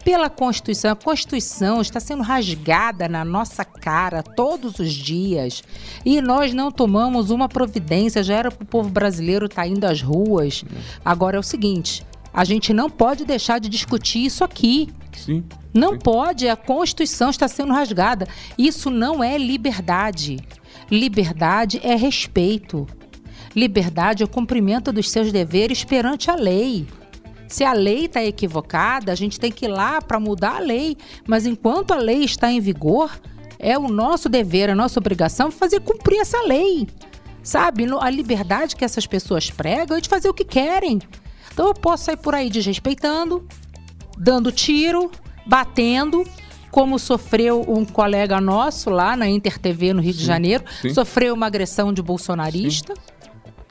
pela 0.04 0.30
Constituição. 0.30 0.92
A 0.92 0.96
Constituição 0.96 1.82
está 1.82 2.00
sendo 2.00 2.24
rasgada 2.24 3.08
na 3.08 3.24
nossa 3.26 3.66
cara 3.66 4.24
todos 4.24 4.80
os 4.80 4.92
dias 4.92 5.64
e 6.06 6.22
nós 6.22 6.54
não 6.54 6.72
tomamos 6.72 7.30
uma 7.30 7.50
providência. 7.50 8.24
Já 8.24 8.36
era 8.36 8.52
para 8.52 8.64
o 8.64 8.68
povo 8.68 8.90
brasileiro 8.90 9.46
estar 9.46 9.64
tá 9.64 9.68
indo 9.68 9.86
às 9.86 10.02
ruas. 10.02 10.64
Agora 11.04 11.38
é 11.38 11.40
o 11.40 11.44
seguinte: 11.44 12.06
a 12.34 12.44
gente 12.44 12.74
não 12.74 12.90
pode 12.90 13.26
deixar 13.26 13.60
de 13.60 13.70
discutir 13.70 14.26
isso 14.26 14.44
aqui. 14.44 14.90
Sim. 15.14 15.44
Não 15.74 15.94
Sim. 15.94 16.00
pode, 16.00 16.48
a 16.48 16.56
Constituição 16.56 17.30
está 17.30 17.48
sendo 17.48 17.74
rasgada. 17.74 18.28
Isso 18.58 18.90
não 18.90 19.24
é 19.24 19.38
liberdade. 19.38 20.38
Liberdade 20.90 21.80
é 21.84 21.96
respeito. 21.96 22.88
Liberdade 23.56 24.22
é 24.22 24.26
o 24.26 24.30
cumprimento 24.30 24.92
dos 24.92 25.10
seus 25.10 25.32
deveres 25.32 25.84
perante 25.84 26.30
a 26.30 26.36
lei. 26.36 26.88
Se 27.48 27.64
a 27.64 27.74
lei 27.74 28.06
está 28.06 28.24
equivocada, 28.24 29.12
a 29.12 29.16
gente 29.16 29.40
tem 29.40 29.52
que 29.52 29.66
ir 29.66 29.70
lá 29.70 30.02
para 30.02 30.20
mudar 30.20 30.58
a 30.58 30.60
lei. 30.60 30.98
Mas 31.26 31.46
enquanto 31.46 31.92
a 31.92 31.98
lei 31.98 32.24
está 32.24 32.52
em 32.52 32.60
vigor, 32.60 33.12
é 33.60 33.78
o 33.78 33.88
nosso 33.88 34.30
dever, 34.30 34.70
a 34.70 34.76
nossa 34.76 35.00
obrigação 35.00 35.50
fazer 35.52 35.80
cumprir 35.80 36.20
essa 36.20 36.42
lei. 36.44 36.88
Sabe? 37.42 37.86
A 38.02 38.10
liberdade 38.10 38.76
que 38.76 38.84
essas 38.84 39.08
pessoas 39.08 39.50
pregam 39.50 39.98
é 39.98 40.02
de 40.02 40.10
fazer 40.10 40.30
o 40.30 40.34
que 40.34 40.44
querem. 40.44 41.00
Então 41.54 41.68
eu 41.68 41.74
posso 41.74 42.06
sair 42.06 42.18
por 42.18 42.36
aí 42.36 42.50
desrespeitando, 42.50 43.48
dando 44.18 44.52
tiro, 44.52 45.10
batendo, 45.46 46.24
como 46.70 47.00
sofreu 47.00 47.66
um 47.68 47.86
colega 47.86 48.40
nosso 48.42 48.90
lá 48.90 49.16
na 49.16 49.28
Inter 49.28 49.58
TV 49.58 49.94
no 49.94 50.02
Rio 50.02 50.14
sim, 50.14 50.20
de 50.20 50.26
Janeiro, 50.26 50.64
sim. 50.82 50.94
sofreu 50.94 51.34
uma 51.34 51.48
agressão 51.48 51.94
de 51.94 52.02
bolsonarista. 52.02 52.94
Sim. 52.94 53.17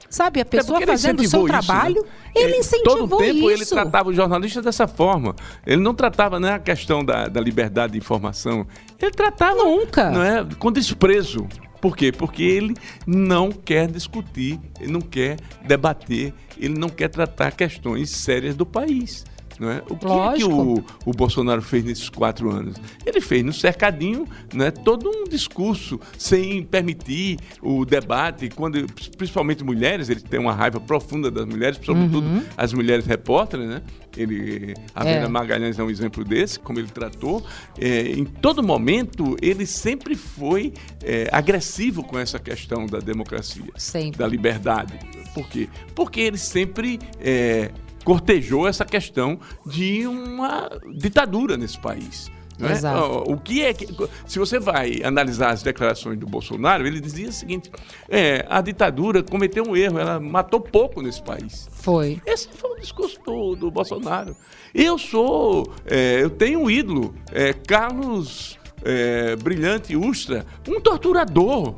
Sabe, 0.09 0.39
a 0.39 0.45
pessoa 0.45 0.81
fazendo 0.85 1.19
o 1.19 1.27
seu 1.27 1.41
isso, 1.41 1.47
trabalho, 1.47 2.01
né? 2.01 2.09
ele 2.33 2.57
incentivou 2.57 3.07
Todo 3.07 3.17
tempo 3.17 3.51
isso. 3.51 3.51
ele 3.51 3.65
tratava 3.65 4.09
o 4.09 4.13
jornalista 4.13 4.61
dessa 4.61 4.87
forma. 4.87 5.35
Ele 5.65 5.81
não 5.81 5.93
tratava 5.93 6.39
né, 6.39 6.53
a 6.53 6.59
questão 6.59 7.03
da, 7.03 7.27
da 7.27 7.41
liberdade 7.41 7.93
de 7.93 7.99
informação. 7.99 8.65
Ele 8.99 9.11
tratava 9.11 9.63
Nunca. 9.63 10.09
Não 10.09 10.23
é, 10.23 10.45
com 10.57 10.71
desprezo. 10.71 11.47
Por 11.81 11.95
quê? 11.95 12.11
Porque 12.11 12.43
ele 12.43 12.73
não 13.05 13.51
quer 13.51 13.87
discutir, 13.87 14.59
ele 14.79 14.91
não 14.91 15.01
quer 15.01 15.37
debater, 15.65 16.33
ele 16.57 16.77
não 16.77 16.89
quer 16.89 17.07
tratar 17.07 17.51
questões 17.51 18.09
sérias 18.09 18.55
do 18.55 18.65
país. 18.65 19.23
É? 19.59 19.81
O 19.89 19.97
que 19.97 20.05
é 20.05 20.33
que 20.37 20.43
o, 20.43 20.83
o 21.05 21.11
Bolsonaro 21.11 21.61
fez 21.61 21.83
nesses 21.83 22.09
quatro 22.09 22.51
anos? 22.51 22.75
Ele 23.05 23.19
fez 23.19 23.43
no 23.43 23.51
cercadinho 23.51 24.27
né, 24.53 24.69
todo 24.69 25.09
um 25.09 25.23
discurso 25.23 25.99
sem 26.17 26.63
permitir 26.63 27.39
o 27.61 27.83
debate, 27.83 28.49
quando, 28.49 28.85
principalmente 29.17 29.63
mulheres, 29.63 30.09
ele 30.09 30.21
tem 30.21 30.39
uma 30.39 30.53
raiva 30.53 30.79
profunda 30.79 31.31
das 31.31 31.45
mulheres, 31.45 31.79
sobretudo 31.83 32.27
uhum. 32.27 32.43
as 32.55 32.71
mulheres 32.71 33.05
repórteres, 33.05 33.67
né? 33.67 33.81
Ele, 34.15 34.73
a 34.95 35.03
Vera 35.03 35.25
é. 35.25 35.27
Magalhães 35.27 35.77
é 35.77 35.83
um 35.83 35.89
exemplo 35.89 36.23
desse, 36.23 36.59
como 36.59 36.79
ele 36.79 36.87
tratou. 36.87 37.45
É, 37.79 38.01
em 38.11 38.25
todo 38.25 38.63
momento, 38.63 39.37
ele 39.41 39.65
sempre 39.65 40.15
foi 40.15 40.73
é, 41.03 41.29
agressivo 41.31 42.03
com 42.03 42.17
essa 42.17 42.39
questão 42.39 42.85
da 42.85 42.99
democracia, 42.99 43.71
sempre. 43.75 44.17
da 44.17 44.27
liberdade. 44.27 44.97
Por 45.33 45.47
quê? 45.47 45.69
Porque 45.93 46.19
ele 46.19 46.37
sempre 46.37 46.99
é, 47.19 47.71
cortejou 48.07 48.65
essa 48.65 48.85
questão 48.85 49.37
de 49.65 50.07
uma 50.07 50.69
ditadura 50.95 51.57
nesse 51.57 51.77
país. 51.77 52.31
É? 52.57 52.71
Exato. 52.71 53.29
O 53.29 53.35
que 53.35 53.61
é 53.61 53.73
que. 53.73 53.85
Se 54.25 54.39
você 54.39 54.57
vai 54.59 55.01
analisar 55.03 55.49
as 55.49 55.61
declarações 55.61 56.17
do 56.17 56.25
Bolsonaro, 56.25 56.87
ele 56.87 57.01
dizia 57.01 57.27
o 57.27 57.33
seguinte: 57.33 57.69
é, 58.07 58.45
a 58.49 58.61
ditadura 58.61 59.21
cometeu 59.21 59.65
um 59.67 59.75
erro, 59.75 59.99
ela 59.99 60.21
matou 60.21 60.61
pouco 60.61 61.01
nesse 61.01 61.21
país. 61.21 61.67
Foi. 61.73 62.21
Esse 62.25 62.47
foi 62.47 62.77
o 62.77 62.79
discurso 62.79 63.19
do, 63.25 63.57
do 63.57 63.69
Bolsonaro. 63.69 64.33
Eu 64.73 64.97
sou. 64.97 65.69
É, 65.85 66.23
eu 66.23 66.29
tenho 66.29 66.61
um 66.61 66.71
ídolo, 66.71 67.13
é, 67.33 67.51
Carlos 67.51 68.57
é, 68.85 69.35
Brilhante 69.35 69.97
Ustra, 69.97 70.45
um 70.65 70.79
torturador. 70.79 71.75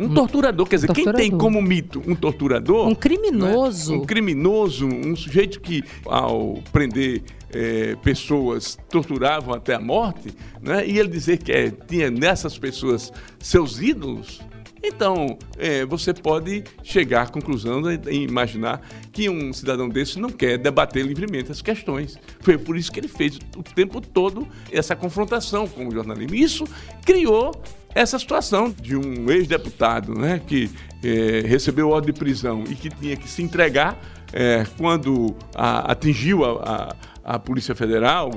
Um 0.00 0.14
torturador, 0.14 0.66
quer 0.66 0.76
dizer, 0.76 0.86
torturador. 0.86 1.20
quem 1.20 1.30
tem 1.30 1.38
como 1.38 1.60
mito 1.60 2.02
um 2.06 2.14
torturador. 2.14 2.88
Um 2.88 2.94
criminoso. 2.94 3.92
Né? 3.92 3.98
Um 3.98 4.04
criminoso, 4.06 4.86
um 4.86 5.14
sujeito 5.14 5.60
que, 5.60 5.84
ao 6.06 6.54
prender 6.72 7.22
é, 7.52 7.94
pessoas, 7.96 8.78
torturavam 8.88 9.52
até 9.52 9.74
a 9.74 9.80
morte, 9.80 10.30
né? 10.62 10.86
e 10.86 10.98
ele 10.98 11.10
dizer 11.10 11.36
que 11.36 11.52
é, 11.52 11.70
tinha 11.70 12.10
nessas 12.10 12.56
pessoas 12.58 13.12
seus 13.38 13.78
ídolos. 13.78 14.40
Então, 14.82 15.36
é, 15.58 15.84
você 15.84 16.14
pode 16.14 16.64
chegar 16.82 17.22
à 17.22 17.26
conclusão 17.26 17.82
e 18.10 18.24
imaginar 18.24 18.80
que 19.12 19.28
um 19.28 19.52
cidadão 19.52 19.86
desse 19.86 20.18
não 20.18 20.30
quer 20.30 20.56
debater 20.56 21.04
livremente 21.04 21.52
as 21.52 21.60
questões. 21.60 22.18
Foi 22.40 22.56
por 22.56 22.74
isso 22.78 22.90
que 22.90 22.98
ele 22.98 23.08
fez 23.08 23.38
o 23.54 23.62
tempo 23.62 24.00
todo 24.00 24.48
essa 24.72 24.96
confrontação 24.96 25.68
com 25.68 25.86
o 25.86 25.90
jornalismo. 25.90 26.34
Isso 26.34 26.64
criou 27.04 27.52
essa 27.94 28.18
situação 28.18 28.70
de 28.70 28.96
um 28.96 29.30
ex-deputado 29.30 30.14
né, 30.14 30.40
que 30.46 30.70
é, 31.02 31.46
recebeu 31.46 31.90
ordem 31.90 32.12
de 32.12 32.18
prisão 32.18 32.64
e 32.68 32.74
que 32.74 32.88
tinha 32.88 33.16
que 33.16 33.28
se 33.28 33.42
entregar 33.42 33.98
é, 34.32 34.64
quando 34.76 35.34
a, 35.54 35.92
atingiu 35.92 36.44
a, 36.44 36.94
a 37.24 37.38
Polícia 37.38 37.74
Federal, 37.74 38.30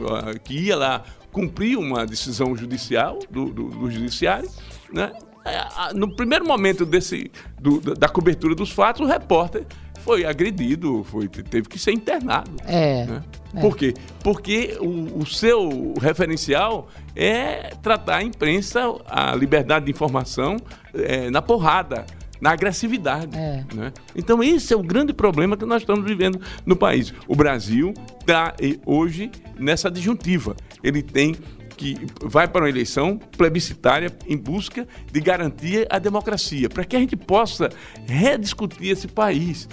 que 0.44 0.54
ia 0.54 0.76
lá 0.76 1.04
cumprir 1.32 1.78
uma 1.78 2.06
decisão 2.06 2.56
judicial 2.56 3.20
do, 3.30 3.46
do, 3.46 3.70
do 3.70 3.92
judiciário, 3.92 4.50
né? 4.92 5.12
É, 5.46 5.94
no 5.94 6.16
primeiro 6.16 6.46
momento 6.46 6.86
desse, 6.86 7.30
do, 7.60 7.82
da 7.82 8.08
cobertura 8.08 8.56
dos 8.56 8.72
fatos, 8.72 9.02
o 9.02 9.06
repórter 9.06 9.66
foi 10.04 10.26
agredido, 10.26 11.04
foi, 11.06 11.28
teve 11.28 11.68
que 11.68 11.80
ser 11.80 11.94
internado. 11.94 12.52
É. 12.66 13.06
Né? 13.06 13.24
é. 13.56 13.62
Por 13.62 13.78
quê? 13.78 13.94
Porque 14.22 14.78
o, 14.80 15.20
o, 15.20 15.26
seu 15.26 15.94
referencial 16.00 16.90
é 17.16 17.74
tratar 17.82 18.18
a 18.18 18.24
imprensa, 18.24 18.82
a 19.06 19.34
liberdade 19.34 19.86
de 19.86 19.92
informação 19.92 20.58
é, 20.94 21.30
na 21.30 21.42
porrada 21.42 22.06
na 22.42 22.52
agressividade. 22.52 23.38
É. 23.38 23.64
Né? 23.74 23.94
Então, 24.14 24.44
esse 24.44 24.74
é 24.74 24.76
o 24.76 24.84
grande 24.84 25.14
problema 25.14 25.56
que 25.56 25.66
nós 25.66 25.82
estamos 25.82 26.04
vivendo 26.04 26.42
no 26.66 26.76
país. 26.76 27.14
O 27.26 27.38
Brasil 27.38 27.94
está 28.20 28.54
hoje 28.86 29.32
nessa 29.58 29.90
disjuntiva. 29.90 30.54
Ele 30.84 31.02
tem 31.02 31.38
que 31.76 31.98
vai 32.22 32.48
para 32.48 32.64
uma 32.64 32.70
eleição 32.70 33.20
plebiscitária 33.38 34.10
em 34.28 34.38
busca 34.38 34.88
de 35.12 35.20
garantir 35.20 35.88
a 35.90 36.00
democracia, 36.00 36.70
para 36.70 36.86
que 36.86 36.96
a 36.96 37.00
gente 37.00 37.16
possa 37.16 37.70
rediscutir 38.08 38.92
esse 38.92 39.08
país. 39.08 39.68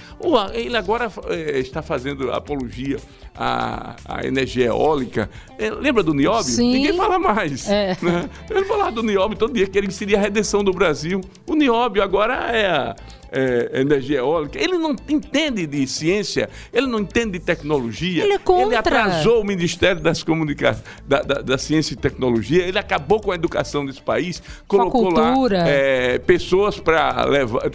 Ele 0.52 0.76
agora 0.76 1.10
é, 1.28 1.58
está 1.58 1.82
fazendo 1.82 2.32
apologia 2.32 2.98
à, 3.34 3.96
à 4.04 4.26
energia 4.26 4.66
eólica. 4.66 5.30
É, 5.58 5.70
lembra 5.70 6.02
do 6.02 6.14
Nióbio? 6.14 6.44
Sim. 6.44 6.72
Ninguém 6.72 6.96
fala 6.96 7.18
mais. 7.18 7.68
É. 7.68 7.96
Né? 8.02 8.28
Ele 8.50 8.64
falava 8.64 8.92
do 8.92 9.02
Nióbio 9.02 9.36
todo 9.36 9.52
dia, 9.52 9.66
que 9.66 9.78
ele 9.78 9.90
seria 9.90 10.18
a 10.18 10.20
redenção 10.20 10.64
do 10.64 10.72
Brasil. 10.72 11.20
O 11.46 11.54
Nióbio 11.54 12.02
agora 12.02 12.34
é 12.50 12.66
a 12.66 12.96
é, 13.32 13.80
energia 13.80 14.18
eólica. 14.18 14.58
Ele 14.58 14.76
não 14.78 14.94
entende 15.08 15.66
de 15.66 15.86
ciência, 15.86 16.48
ele 16.72 16.86
não 16.86 17.00
entende 17.00 17.38
de 17.38 17.40
tecnologia. 17.40 18.24
Ele, 18.24 18.34
é 18.34 18.38
contra. 18.38 18.66
ele 18.66 18.76
atrasou 18.76 19.40
o 19.40 19.44
Ministério 19.44 20.00
das 20.00 20.22
Comunicações, 20.22 20.84
da, 21.06 21.22
da, 21.22 21.40
da, 21.40 21.58
Ciência 21.58 21.94
e 21.94 21.96
Tecnologia, 21.96 22.64
ele 22.66 22.78
acabou 22.78 23.20
com 23.20 23.30
a 23.30 23.34
educação 23.34 23.84
desse 23.84 24.00
país, 24.00 24.42
colocou 24.66 25.10
lá 25.10 25.34
é, 25.66 26.18
pessoas 26.18 26.78
para 26.78 27.26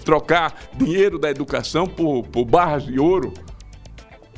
trocar 0.04 0.70
dinheiro 0.74 1.18
da 1.20 1.30
educação 1.30 1.86
por, 1.86 2.24
por 2.24 2.46
barras 2.46 2.86
de 2.86 3.00
ouro. 3.00 3.34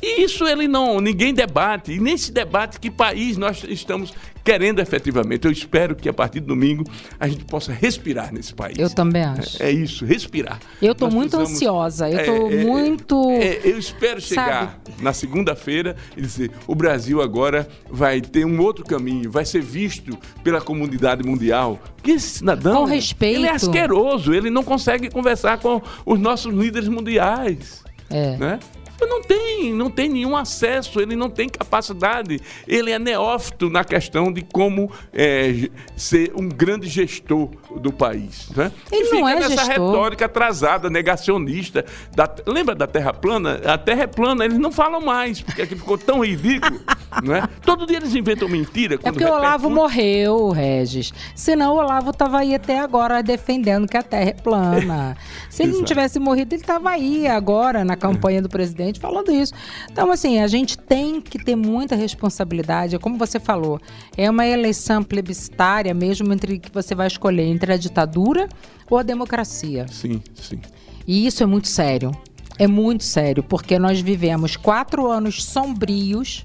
E 0.00 0.22
isso 0.22 0.46
ele 0.46 0.68
não, 0.68 1.00
ninguém 1.00 1.34
debate. 1.34 1.92
E 1.92 2.00
nesse 2.00 2.32
debate, 2.32 2.78
que 2.78 2.90
país 2.90 3.36
nós 3.36 3.64
estamos 3.68 4.12
querendo 4.48 4.80
efetivamente. 4.80 5.44
Eu 5.44 5.52
espero 5.52 5.94
que 5.94 6.08
a 6.08 6.12
partir 6.12 6.40
de 6.40 6.46
domingo 6.46 6.82
a 7.20 7.28
gente 7.28 7.44
possa 7.44 7.70
respirar 7.70 8.32
nesse 8.32 8.54
país. 8.54 8.78
Eu 8.78 8.88
também 8.88 9.22
acho. 9.22 9.62
É, 9.62 9.66
é 9.66 9.70
isso, 9.70 10.06
respirar. 10.06 10.58
Eu 10.80 10.92
estou 10.92 11.10
muito 11.10 11.36
ansiosa, 11.36 12.08
eu 12.08 12.18
estou 12.18 12.50
é, 12.50 12.54
é, 12.54 12.64
muito. 12.64 13.30
É, 13.30 13.60
eu 13.64 13.78
espero 13.78 14.20
chegar 14.22 14.80
Sabe? 14.86 15.02
na 15.02 15.12
segunda-feira 15.12 15.96
e 16.16 16.22
dizer: 16.22 16.50
o 16.66 16.74
Brasil 16.74 17.20
agora 17.20 17.68
vai 17.90 18.22
ter 18.22 18.46
um 18.46 18.58
outro 18.62 18.86
caminho, 18.86 19.30
vai 19.30 19.44
ser 19.44 19.60
visto 19.60 20.16
pela 20.42 20.62
comunidade 20.62 21.22
mundial. 21.22 21.78
Que 22.02 22.12
esse 22.12 22.38
cidadão. 22.38 22.74
Com 22.74 22.84
respeito. 22.84 23.40
Ele 23.40 23.48
é 23.48 23.52
asqueroso, 23.52 24.32
ele 24.32 24.48
não 24.48 24.64
consegue 24.64 25.10
conversar 25.10 25.58
com 25.58 25.82
os 26.06 26.18
nossos 26.18 26.54
líderes 26.54 26.88
mundiais. 26.88 27.84
É. 28.08 28.36
Né? 28.38 28.58
Não 29.06 29.22
tem, 29.22 29.72
não 29.72 29.90
tem 29.90 30.08
nenhum 30.08 30.36
acesso, 30.36 31.00
ele 31.00 31.14
não 31.14 31.30
tem 31.30 31.48
capacidade. 31.48 32.40
Ele 32.66 32.90
é 32.90 32.98
neófito 32.98 33.70
na 33.70 33.84
questão 33.84 34.32
de 34.32 34.42
como 34.42 34.90
é, 35.12 35.68
ser 35.96 36.32
um 36.34 36.48
grande 36.48 36.88
gestor 36.88 37.50
do 37.76 37.92
país. 37.92 38.48
Né? 38.54 38.72
Ele 38.90 39.08
e 39.08 39.20
não 39.20 39.28
é 39.28 39.34
nessa 39.36 39.64
gestor. 39.64 39.68
retórica 39.68 40.24
atrasada, 40.24 40.90
negacionista. 40.90 41.84
Da, 42.14 42.28
lembra 42.46 42.74
da 42.74 42.86
Terra 42.86 43.12
plana? 43.12 43.60
A 43.64 43.78
Terra 43.78 44.02
é 44.02 44.06
plana, 44.06 44.44
eles 44.44 44.58
não 44.58 44.72
falam 44.72 45.00
mais, 45.00 45.40
porque 45.40 45.62
aqui 45.62 45.76
ficou 45.76 45.96
tão 45.96 46.24
ridículo. 46.24 46.80
não 47.22 47.34
é? 47.34 47.48
Todo 47.62 47.86
dia 47.86 47.98
eles 47.98 48.14
inventam 48.14 48.48
mentira. 48.48 48.94
É 48.96 48.98
porque 48.98 49.24
o 49.24 49.32
Olavo 49.32 49.70
morreu, 49.70 50.50
Regis. 50.50 51.12
Senão 51.34 51.74
o 51.74 51.78
Olavo 51.78 52.10
estava 52.10 52.38
aí 52.38 52.54
até 52.54 52.78
agora 52.78 53.22
defendendo 53.22 53.86
que 53.86 53.96
a 53.96 54.02
Terra 54.02 54.30
é 54.30 54.34
plana. 54.34 55.16
Se 55.48 55.62
ele 55.62 55.72
não 55.72 55.84
tivesse 55.84 56.18
morrido, 56.18 56.54
ele 56.54 56.62
estava 56.62 56.90
aí 56.90 57.26
agora 57.26 57.84
na 57.84 57.96
campanha 57.96 58.42
do 58.42 58.48
presidente 58.48 58.87
gente 58.88 59.00
falando 59.00 59.30
isso. 59.30 59.52
Então, 59.90 60.10
assim, 60.10 60.38
a 60.38 60.46
gente 60.46 60.76
tem 60.76 61.20
que 61.20 61.38
ter 61.38 61.56
muita 61.56 61.94
responsabilidade. 61.94 62.96
É 62.96 62.98
como 62.98 63.16
você 63.16 63.40
falou, 63.40 63.80
é 64.16 64.28
uma 64.30 64.46
eleição 64.46 65.02
plebiscitária 65.02 65.94
mesmo 65.94 66.32
entre 66.32 66.58
que 66.58 66.70
você 66.72 66.94
vai 66.94 67.06
escolher 67.06 67.46
entre 67.46 67.72
a 67.72 67.76
ditadura 67.76 68.48
ou 68.90 68.98
a 68.98 69.02
democracia. 69.02 69.86
Sim, 69.88 70.22
sim. 70.34 70.60
E 71.06 71.26
isso 71.26 71.42
é 71.42 71.46
muito 71.46 71.68
sério. 71.68 72.12
É 72.58 72.66
muito 72.66 73.04
sério, 73.04 73.42
porque 73.42 73.78
nós 73.78 74.00
vivemos 74.00 74.56
quatro 74.56 75.06
anos 75.06 75.44
sombrios 75.44 76.44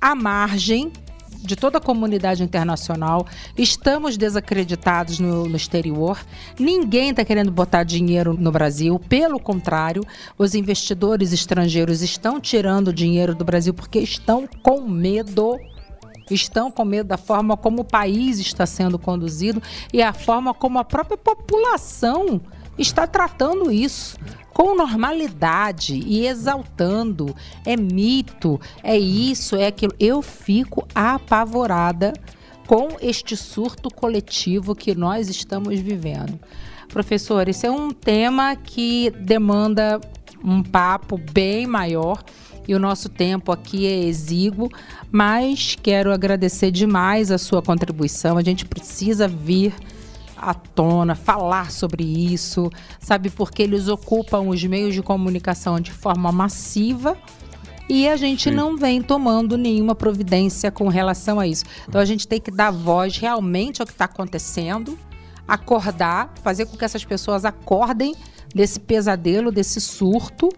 à 0.00 0.14
margem 0.14 0.90
de 1.42 1.56
toda 1.56 1.78
a 1.78 1.80
comunidade 1.80 2.42
internacional, 2.42 3.26
estamos 3.56 4.16
desacreditados 4.16 5.18
no, 5.18 5.44
no 5.44 5.56
exterior, 5.56 6.18
ninguém 6.58 7.10
está 7.10 7.24
querendo 7.24 7.50
botar 7.50 7.82
dinheiro 7.82 8.34
no 8.38 8.52
Brasil, 8.52 8.98
pelo 8.98 9.40
contrário, 9.40 10.04
os 10.38 10.54
investidores 10.54 11.32
estrangeiros 11.32 12.02
estão 12.02 12.40
tirando 12.40 12.92
dinheiro 12.92 13.34
do 13.34 13.44
Brasil 13.44 13.74
porque 13.74 13.98
estão 13.98 14.48
com 14.62 14.80
medo. 14.82 15.58
Estão 16.30 16.70
com 16.70 16.84
medo 16.84 17.08
da 17.08 17.18
forma 17.18 17.56
como 17.56 17.82
o 17.82 17.84
país 17.84 18.38
está 18.38 18.64
sendo 18.64 18.98
conduzido 18.98 19.60
e 19.92 20.00
a 20.00 20.14
forma 20.14 20.54
como 20.54 20.78
a 20.78 20.84
própria 20.84 21.18
população 21.18 22.40
está 22.78 23.06
tratando 23.06 23.70
isso 23.70 24.16
com 24.52 24.76
normalidade 24.76 25.94
e 25.94 26.26
exaltando. 26.26 27.34
É 27.64 27.76
mito, 27.76 28.60
é 28.82 28.98
isso, 28.98 29.56
é 29.56 29.66
aquilo. 29.66 29.94
Eu 29.98 30.22
fico 30.22 30.86
apavorada 30.94 32.12
com 32.66 32.88
este 33.00 33.36
surto 33.36 33.90
coletivo 33.90 34.74
que 34.74 34.94
nós 34.94 35.28
estamos 35.28 35.78
vivendo. 35.80 36.38
Professor, 36.88 37.48
esse 37.48 37.66
é 37.66 37.70
um 37.70 37.90
tema 37.90 38.54
que 38.54 39.10
demanda 39.10 40.00
um 40.44 40.62
papo 40.62 41.18
bem 41.32 41.66
maior 41.66 42.22
e 42.66 42.74
o 42.74 42.78
nosso 42.78 43.08
tempo 43.08 43.50
aqui 43.50 43.86
é 43.86 44.04
exíguo, 44.04 44.70
mas 45.10 45.76
quero 45.80 46.12
agradecer 46.12 46.70
demais 46.70 47.30
a 47.30 47.38
sua 47.38 47.62
contribuição. 47.62 48.38
A 48.38 48.42
gente 48.42 48.64
precisa 48.64 49.26
vir 49.26 49.74
à 50.42 50.52
tona, 50.52 51.14
falar 51.14 51.70
sobre 51.70 52.02
isso, 52.04 52.68
sabe? 53.00 53.30
Porque 53.30 53.62
eles 53.62 53.88
ocupam 53.88 54.40
os 54.48 54.62
meios 54.64 54.94
de 54.94 55.02
comunicação 55.02 55.78
de 55.78 55.92
forma 55.92 56.32
massiva 56.32 57.16
e 57.88 58.08
a 58.08 58.16
gente 58.16 58.50
Sim. 58.50 58.56
não 58.56 58.76
vem 58.76 59.00
tomando 59.02 59.56
nenhuma 59.56 59.94
providência 59.94 60.70
com 60.70 60.88
relação 60.88 61.38
a 61.38 61.46
isso. 61.46 61.64
Então 61.88 62.00
a 62.00 62.04
gente 62.04 62.26
tem 62.26 62.40
que 62.40 62.50
dar 62.50 62.70
voz 62.70 63.16
realmente 63.16 63.80
ao 63.80 63.86
que 63.86 63.92
está 63.92 64.06
acontecendo, 64.06 64.98
acordar, 65.46 66.32
fazer 66.42 66.66
com 66.66 66.76
que 66.76 66.84
essas 66.84 67.04
pessoas 67.04 67.44
acordem 67.44 68.14
desse 68.54 68.80
pesadelo, 68.80 69.52
desse 69.52 69.80
surto 69.80 70.48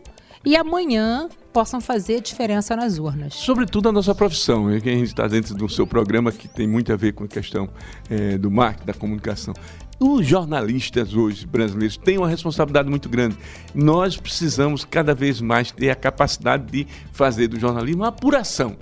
e 0.45 0.57
amanhã 0.57 1.29
possam 1.55 1.81
fazer 1.81 2.21
diferença 2.21 2.75
nas 2.75 2.99
urnas. 2.99 3.33
Sobretudo 3.33 3.89
a 3.89 3.93
nossa 3.93 4.13
profissão, 4.13 4.69
é 4.69 4.81
que 4.81 4.89
a 4.89 4.93
gente 4.93 5.07
está 5.07 5.29
dentro 5.29 5.55
do 5.55 5.69
seu 5.69 5.87
programa 5.87 6.33
que 6.33 6.49
tem 6.49 6.67
muito 6.67 6.93
a 6.93 6.97
ver 6.97 7.13
com 7.13 7.23
a 7.23 7.29
questão 7.29 7.71
é, 8.11 8.37
do 8.37 8.51
marketing, 8.51 8.87
da 8.87 8.93
comunicação. 8.93 9.55
Os 10.01 10.27
jornalistas 10.27 11.15
hoje 11.15 11.47
brasileiros 11.47 11.97
têm 11.97 12.19
uma 12.19 12.29
responsabilidade 12.29 12.91
muito 12.91 13.09
grande. 13.09 13.39
Nós 13.73 14.17
precisamos 14.17 14.85
cada 14.85 15.15
vez 15.15 15.41
mais 15.41 15.71
ter 15.71 15.91
a 15.91 15.95
capacidade 15.95 16.65
de 16.65 16.89
fazer 17.13 17.47
do 17.47 17.59
jornalismo 17.59 18.03
uma 18.03 18.09
apuração 18.09 18.77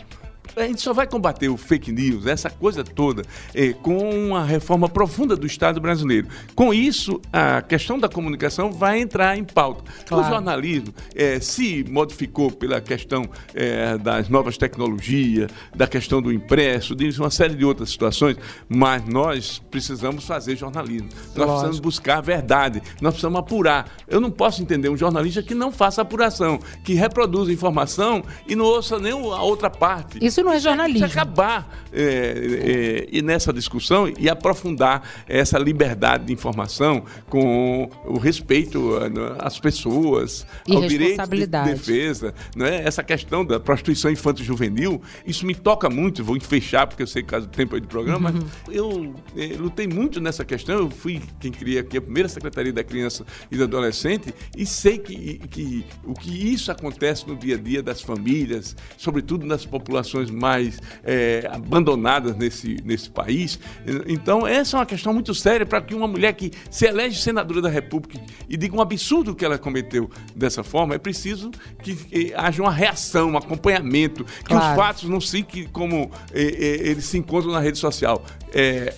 a 0.57 0.67
gente 0.67 0.81
só 0.81 0.93
vai 0.93 1.07
combater 1.07 1.49
o 1.49 1.57
fake 1.57 1.93
news, 1.93 2.27
essa 2.27 2.51
coisa 2.51 2.85
toda, 2.85 3.23
é, 3.55 3.73
com 3.73 3.99
uma 4.11 4.45
reforma 4.45 4.89
profunda 4.89 5.37
do 5.37 5.47
Estado 5.47 5.81
brasileiro. 5.81 6.29
Com 6.55 6.73
isso, 6.75 7.21
a 7.33 7.63
questão 7.63 7.99
da 7.99 8.09
comunicação 8.09 8.73
vai 8.73 9.01
entrar 9.01 9.37
em 9.37 9.45
pauta. 9.45 9.91
Claro. 10.07 10.25
O 10.25 10.29
jornalismo 10.29 10.95
é, 11.15 11.41
se 11.41 11.85
modificou 11.89 12.51
pela 12.51 12.81
questão 12.81 13.25
é, 13.55 13.97
das 13.99 14.29
novas 14.29 14.59
tecnologias, 14.59 15.51
da 15.75 15.87
questão 15.87 16.21
do 16.21 16.33
impresso, 16.33 16.95
de 16.95 17.09
uma 17.19 17.31
série 17.31 17.55
de 17.55 17.65
outras 17.65 17.91
situações, 17.91 18.37
mas 18.69 19.05
nós 19.07 19.63
precisamos 19.71 20.25
fazer 20.25 20.57
jornalismo. 20.57 21.09
Nós 21.13 21.37
Lógico. 21.37 21.53
precisamos 21.53 21.81
buscar 21.81 22.19
a 22.19 22.21
verdade, 22.21 22.83
nós 23.01 23.15
precisamos 23.15 23.39
apurar. 23.39 23.91
Eu 24.09 24.21
não 24.21 24.31
posso 24.31 24.63
entender 24.63 24.89
um 24.89 24.97
jornalista 24.97 25.43
que 25.43 25.55
não 25.55 25.73
faça 25.73 26.03
apuração, 26.03 26.59
que 26.85 26.95
reproduz 26.95 27.49
informação 27.49 28.23
e 28.47 28.55
não 28.55 28.65
ouça 28.65 28.99
nem 28.99 29.13
a 29.13 29.43
outra 29.43 29.71
parte. 29.71 30.25
Isso 30.25 30.42
isso 30.43 30.45
não 30.45 30.53
é 30.53 30.59
jornalismo. 30.59 31.01
Precisa 31.01 31.23
acabar 31.23 31.87
é, 31.93 33.09
é, 33.13 33.23
nessa 33.23 33.53
discussão 33.53 34.13
e 34.19 34.29
aprofundar 34.29 35.03
essa 35.29 35.59
liberdade 35.59 36.27
de 36.27 36.33
informação 36.33 37.05
com 37.29 37.89
o 38.05 38.19
respeito 38.19 38.93
às 39.39 39.59
pessoas, 39.59 40.47
e 40.67 40.75
ao 40.75 40.83
direito 40.83 41.29
de 41.29 41.47
defesa. 41.47 42.35
Né? 42.57 42.83
Essa 42.85 43.03
questão 43.03 43.45
da 43.45 43.61
prostituição 43.61 44.11
infanto-juvenil, 44.11 45.01
isso 45.27 45.47
me 45.47 45.55
toca 45.55 45.89
muito. 45.89 46.25
Vou 46.25 46.39
fechar, 46.41 46.87
porque 46.87 47.03
eu 47.03 47.07
sei 47.07 47.23
que 47.23 47.35
o 47.35 47.47
tempo 47.47 47.77
é 47.77 47.81
de 47.81 47.87
programa, 47.87 48.31
uhum. 48.31 48.39
mas 48.67 48.75
eu, 48.75 49.15
eu 49.37 49.55
é, 49.55 49.57
lutei 49.57 49.87
muito 49.87 50.21
nessa 50.21 50.45
questão. 50.45 50.79
Eu 50.79 50.91
fui 50.91 51.23
quem 51.41 51.53
cria 51.53 51.81
aqui 51.81 51.99
a 51.99 52.03
primeira 52.03 52.29
Secretaria 52.29 52.73
da 52.73 52.83
Criança 52.83 53.25
e 53.51 53.57
do 53.57 53.65
Adolescente 53.65 54.35
e 54.57 54.67
sei 54.67 54.99
que, 54.99 55.39
que 55.49 55.85
o 56.05 56.15
que 56.15 56.53
isso 56.53 56.73
acontece 56.73 57.27
no 57.29 57.37
dia 57.37 57.55
a 57.55 57.59
dia 57.59 57.83
das 57.83 58.01
famílias, 58.01 58.75
sobretudo 58.97 59.47
nas 59.47 59.65
populações 59.65 60.31
mais 60.33 60.79
é, 61.05 61.49
abandonadas 61.53 62.37
nesse, 62.37 62.77
nesse 62.85 63.11
país. 63.11 63.59
Então, 64.07 64.47
essa 64.47 64.77
é 64.77 64.81
uma 64.81 64.87
questão 64.87 65.13
muito 65.13 65.35
séria 65.35 65.67
para 65.67 65.81
que 65.81 65.95
uma 65.95 66.09
mulher 66.09 66.33
que 66.33 66.51
se 66.71 66.87
elege 66.87 67.21
senadora 67.21 67.61
da 67.61 67.69
República 67.69 68.21
e 68.49 68.57
diga 68.57 68.77
um 68.77 68.81
absurdo 68.81 69.35
que 69.35 69.45
ela 69.45 69.59
cometeu 69.59 70.11
dessa 70.35 70.63
forma, 70.63 70.95
é 70.95 70.99
preciso 70.99 71.51
que, 71.83 71.95
que 71.95 72.35
haja 72.35 72.63
uma 72.63 72.73
reação, 72.73 73.31
um 73.31 73.37
acompanhamento, 73.37 74.25
que 74.25 74.45
claro. 74.45 74.71
os 74.71 74.77
fatos 74.77 75.09
não 75.09 75.21
fiquem 75.21 75.67
como 75.67 76.11
é, 76.33 76.43
é, 76.43 76.89
eles 76.89 77.05
se 77.05 77.19
encontram 77.19 77.53
na 77.53 77.61
rede 77.61 77.79
social. 77.79 78.25
É, 78.53 78.95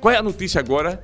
qual 0.00 0.12
é 0.12 0.18
a 0.18 0.22
notícia 0.22 0.58
agora 0.58 1.00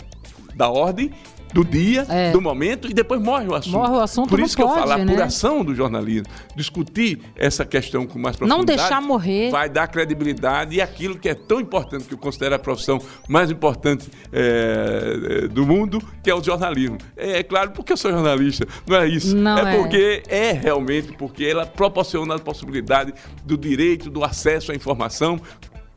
da 0.55 0.69
ordem? 0.69 1.13
Do 1.53 1.65
dia, 1.65 2.07
é. 2.09 2.33
do 2.33 2.41
momento, 2.41 2.91
e 2.91 2.95
depois 2.95 3.21
morre 3.21 3.47
o 3.47 3.55
assunto. 3.55 3.73
Morre 3.73 3.97
o 3.97 4.01
assunto, 4.01 4.29
Por 4.29 4.41
isso 4.41 4.57
que 4.57 4.63
pode, 4.63 4.75
eu 4.75 4.81
falo, 4.81 4.93
a 4.93 4.99
né? 4.99 5.13
apuração 5.13 5.65
do 5.65 5.75
jornalismo, 5.75 6.27
discutir 6.55 7.21
essa 7.37 7.65
questão 7.65 8.07
com 8.07 8.19
mais 8.19 8.37
profundidade. 8.37 8.67
Não 8.67 8.77
deixar 8.77 9.01
morrer. 9.01 9.51
Vai 9.51 9.69
dar 9.69 9.87
credibilidade 9.89 10.77
e 10.77 10.81
aquilo 10.81 11.19
que 11.19 11.29
é 11.29 11.35
tão 11.35 11.61
importante, 11.61 12.05
que 12.05 12.15
eu 12.15 12.19
considero 12.19 12.55
a 12.55 12.59
profissão 12.59 13.01
mais 13.29 13.51
importante 13.51 14.09
é, 14.33 15.49
do 15.49 15.67
mundo, 15.67 16.03
que 16.23 16.31
é 16.31 16.35
o 16.35 16.43
jornalismo. 16.43 16.99
É, 17.17 17.39
é, 17.39 17.43
claro, 17.43 17.71
porque 17.71 17.93
eu 17.93 17.97
sou 17.97 18.11
jornalista, 18.11 18.67
não 18.87 18.97
é 18.97 19.09
isso. 19.09 19.37
Não 19.37 19.59
é, 19.59 19.75
é 19.75 19.79
porque 19.79 20.23
é 20.29 20.53
realmente 20.53 21.13
porque 21.13 21.45
ela 21.45 21.67
proporciona 21.67 22.35
a 22.35 22.39
possibilidade 22.39 23.13
do 23.45 23.57
direito, 23.57 24.11
do 24.11 24.25
acesso 24.25 24.73
à 24.73 24.75
informação 24.75 25.41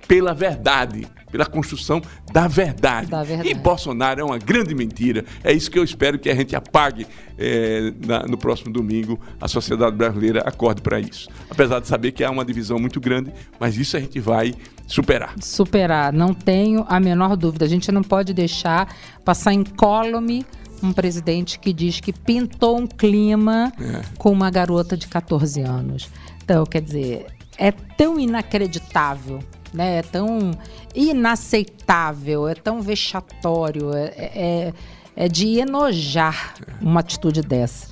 pela 0.10 0.34
verdade, 0.34 1.08
pela 1.32 1.46
construção 1.46 2.02
da 2.34 2.48
verdade. 2.48 3.12
da 3.12 3.22
verdade. 3.22 3.48
E 3.48 3.54
Bolsonaro 3.54 4.22
é 4.22 4.24
uma 4.24 4.40
grande 4.40 4.74
mentira. 4.74 5.24
É 5.44 5.54
isso 5.54 5.70
que 5.70 5.78
eu 5.78 5.84
espero 5.84 6.18
que 6.18 6.32
a 6.32 6.34
gente 6.34 6.56
apague 6.56 7.06
é, 7.38 7.94
na, 8.04 8.24
no 8.24 8.36
próximo 8.36 8.74
domingo. 8.74 9.20
A 9.40 9.48
sociedade 9.48 9.96
brasileira 9.96 10.42
acorde 10.42 10.82
para 10.82 11.00
isso. 11.00 11.30
Apesar 11.48 11.80
de 11.80 11.88
saber 11.88 12.12
que 12.12 12.24
há 12.24 12.32
uma 12.32 12.44
divisão 12.44 12.80
muito 12.80 13.00
grande, 13.00 13.32
mas 13.60 13.78
isso 13.78 13.96
a 13.96 14.00
gente 14.00 14.20
vai 14.20 14.56
superar. 14.88 15.36
Superar, 15.40 16.12
não 16.12 16.34
tenho 16.34 16.84
a 16.90 17.00
menor 17.00 17.38
dúvida. 17.38 17.66
A 17.66 17.70
gente 17.70 17.92
não 17.92 18.02
pode 18.02 18.34
deixar 18.34 18.92
passar 19.24 19.54
incólume 19.54 20.44
um 20.82 20.92
presidente 20.92 21.60
que 21.60 21.72
diz 21.72 22.00
que 22.00 22.12
pintou 22.12 22.80
um 22.80 22.88
clima 22.88 23.72
é. 23.80 24.02
com 24.18 24.32
uma 24.32 24.50
garota 24.50 24.98
de 24.98 25.08
14 25.08 25.62
anos. 25.62 26.10
Então, 26.44 26.66
quer 26.66 26.82
dizer, 26.82 27.28
é 27.60 27.72
tão 27.72 28.20
inacreditável 28.20 29.40
né? 29.74 30.00
É 30.00 30.02
tão 30.02 30.52
inaceitável, 30.96 32.48
é 32.48 32.56
tão 32.56 32.82
vexatório, 32.82 33.94
é, 33.94 34.04
é, 34.18 34.74
é 35.16 35.28
de 35.28 35.60
enojar 35.60 36.56
uma 36.82 37.00
atitude 37.00 37.42
dessa. 37.42 37.88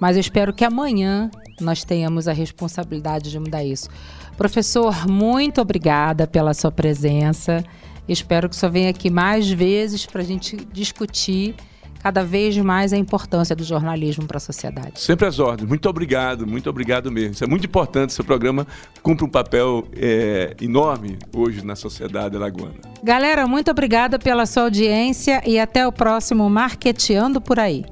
Mas 0.00 0.16
eu 0.16 0.20
espero 0.20 0.52
que 0.52 0.64
amanhã 0.64 1.30
nós 1.60 1.84
tenhamos 1.84 2.26
a 2.26 2.32
responsabilidade 2.32 3.30
de 3.30 3.38
mudar 3.38 3.62
isso. 3.62 3.88
Professor, 4.36 5.06
muito 5.06 5.60
obrigada 5.60 6.26
pela 6.26 6.54
sua 6.54 6.72
presença. 6.72 7.62
Espero 8.08 8.48
que 8.48 8.56
senhor 8.56 8.72
venha 8.72 8.90
aqui 8.90 9.10
mais 9.10 9.48
vezes 9.48 10.04
para 10.04 10.22
a 10.22 10.24
gente 10.24 10.56
discutir 10.72 11.54
cada 12.02 12.24
vez 12.24 12.56
mais 12.58 12.92
a 12.92 12.96
importância 12.96 13.54
do 13.54 13.62
jornalismo 13.62 14.26
para 14.26 14.38
a 14.38 14.40
sociedade. 14.40 15.00
Sempre 15.00 15.26
às 15.26 15.38
ordens. 15.38 15.68
Muito 15.68 15.88
obrigado, 15.88 16.46
muito 16.46 16.68
obrigado 16.68 17.10
mesmo. 17.10 17.32
Isso 17.32 17.44
é 17.44 17.46
muito 17.46 17.66
importante. 17.66 18.12
Seu 18.12 18.24
programa 18.24 18.66
cumpre 19.02 19.24
um 19.24 19.28
papel 19.28 19.86
é, 19.96 20.56
enorme 20.60 21.18
hoje 21.34 21.64
na 21.64 21.76
sociedade 21.76 22.36
alagoana. 22.36 22.74
Galera, 23.02 23.46
muito 23.46 23.70
obrigada 23.70 24.18
pela 24.18 24.46
sua 24.46 24.64
audiência 24.64 25.42
e 25.46 25.58
até 25.58 25.86
o 25.86 25.92
próximo 25.92 26.48
Marqueteando 26.50 27.40
por 27.40 27.58
aí. 27.58 27.84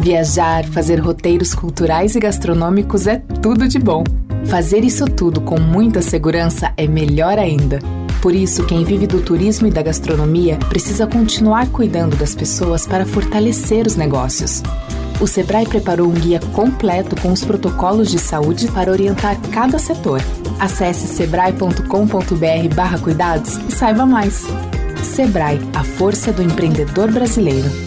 Viajar, 0.00 0.64
fazer 0.66 1.00
roteiros 1.00 1.52
culturais 1.52 2.14
e 2.14 2.20
gastronômicos 2.20 3.08
é 3.08 3.16
tudo 3.42 3.66
de 3.66 3.78
bom. 3.78 4.04
Fazer 4.44 4.84
isso 4.84 5.06
tudo 5.06 5.40
com 5.40 5.58
muita 5.58 6.02
segurança 6.02 6.72
é 6.76 6.86
melhor 6.86 7.38
ainda. 7.38 7.78
Por 8.20 8.34
isso, 8.34 8.64
quem 8.64 8.84
vive 8.84 9.06
do 9.06 9.20
turismo 9.20 9.66
e 9.66 9.70
da 9.70 9.82
gastronomia 9.82 10.58
precisa 10.68 11.06
continuar 11.06 11.68
cuidando 11.68 12.14
das 12.16 12.34
pessoas 12.34 12.86
para 12.86 13.06
fortalecer 13.06 13.86
os 13.86 13.96
negócios. 13.96 14.62
O 15.20 15.26
Sebrae 15.26 15.66
preparou 15.66 16.08
um 16.08 16.14
guia 16.14 16.40
completo 16.52 17.20
com 17.20 17.32
os 17.32 17.44
protocolos 17.44 18.10
de 18.10 18.18
saúde 18.18 18.68
para 18.68 18.90
orientar 18.90 19.38
cada 19.50 19.78
setor. 19.78 20.20
Acesse 20.58 21.06
sebrae.com.br/cuidados 21.06 23.56
e 23.68 23.72
saiba 23.72 24.04
mais. 24.04 24.44
Sebrae, 25.02 25.58
a 25.74 25.84
força 25.84 26.32
do 26.32 26.42
empreendedor 26.42 27.10
brasileiro. 27.10 27.85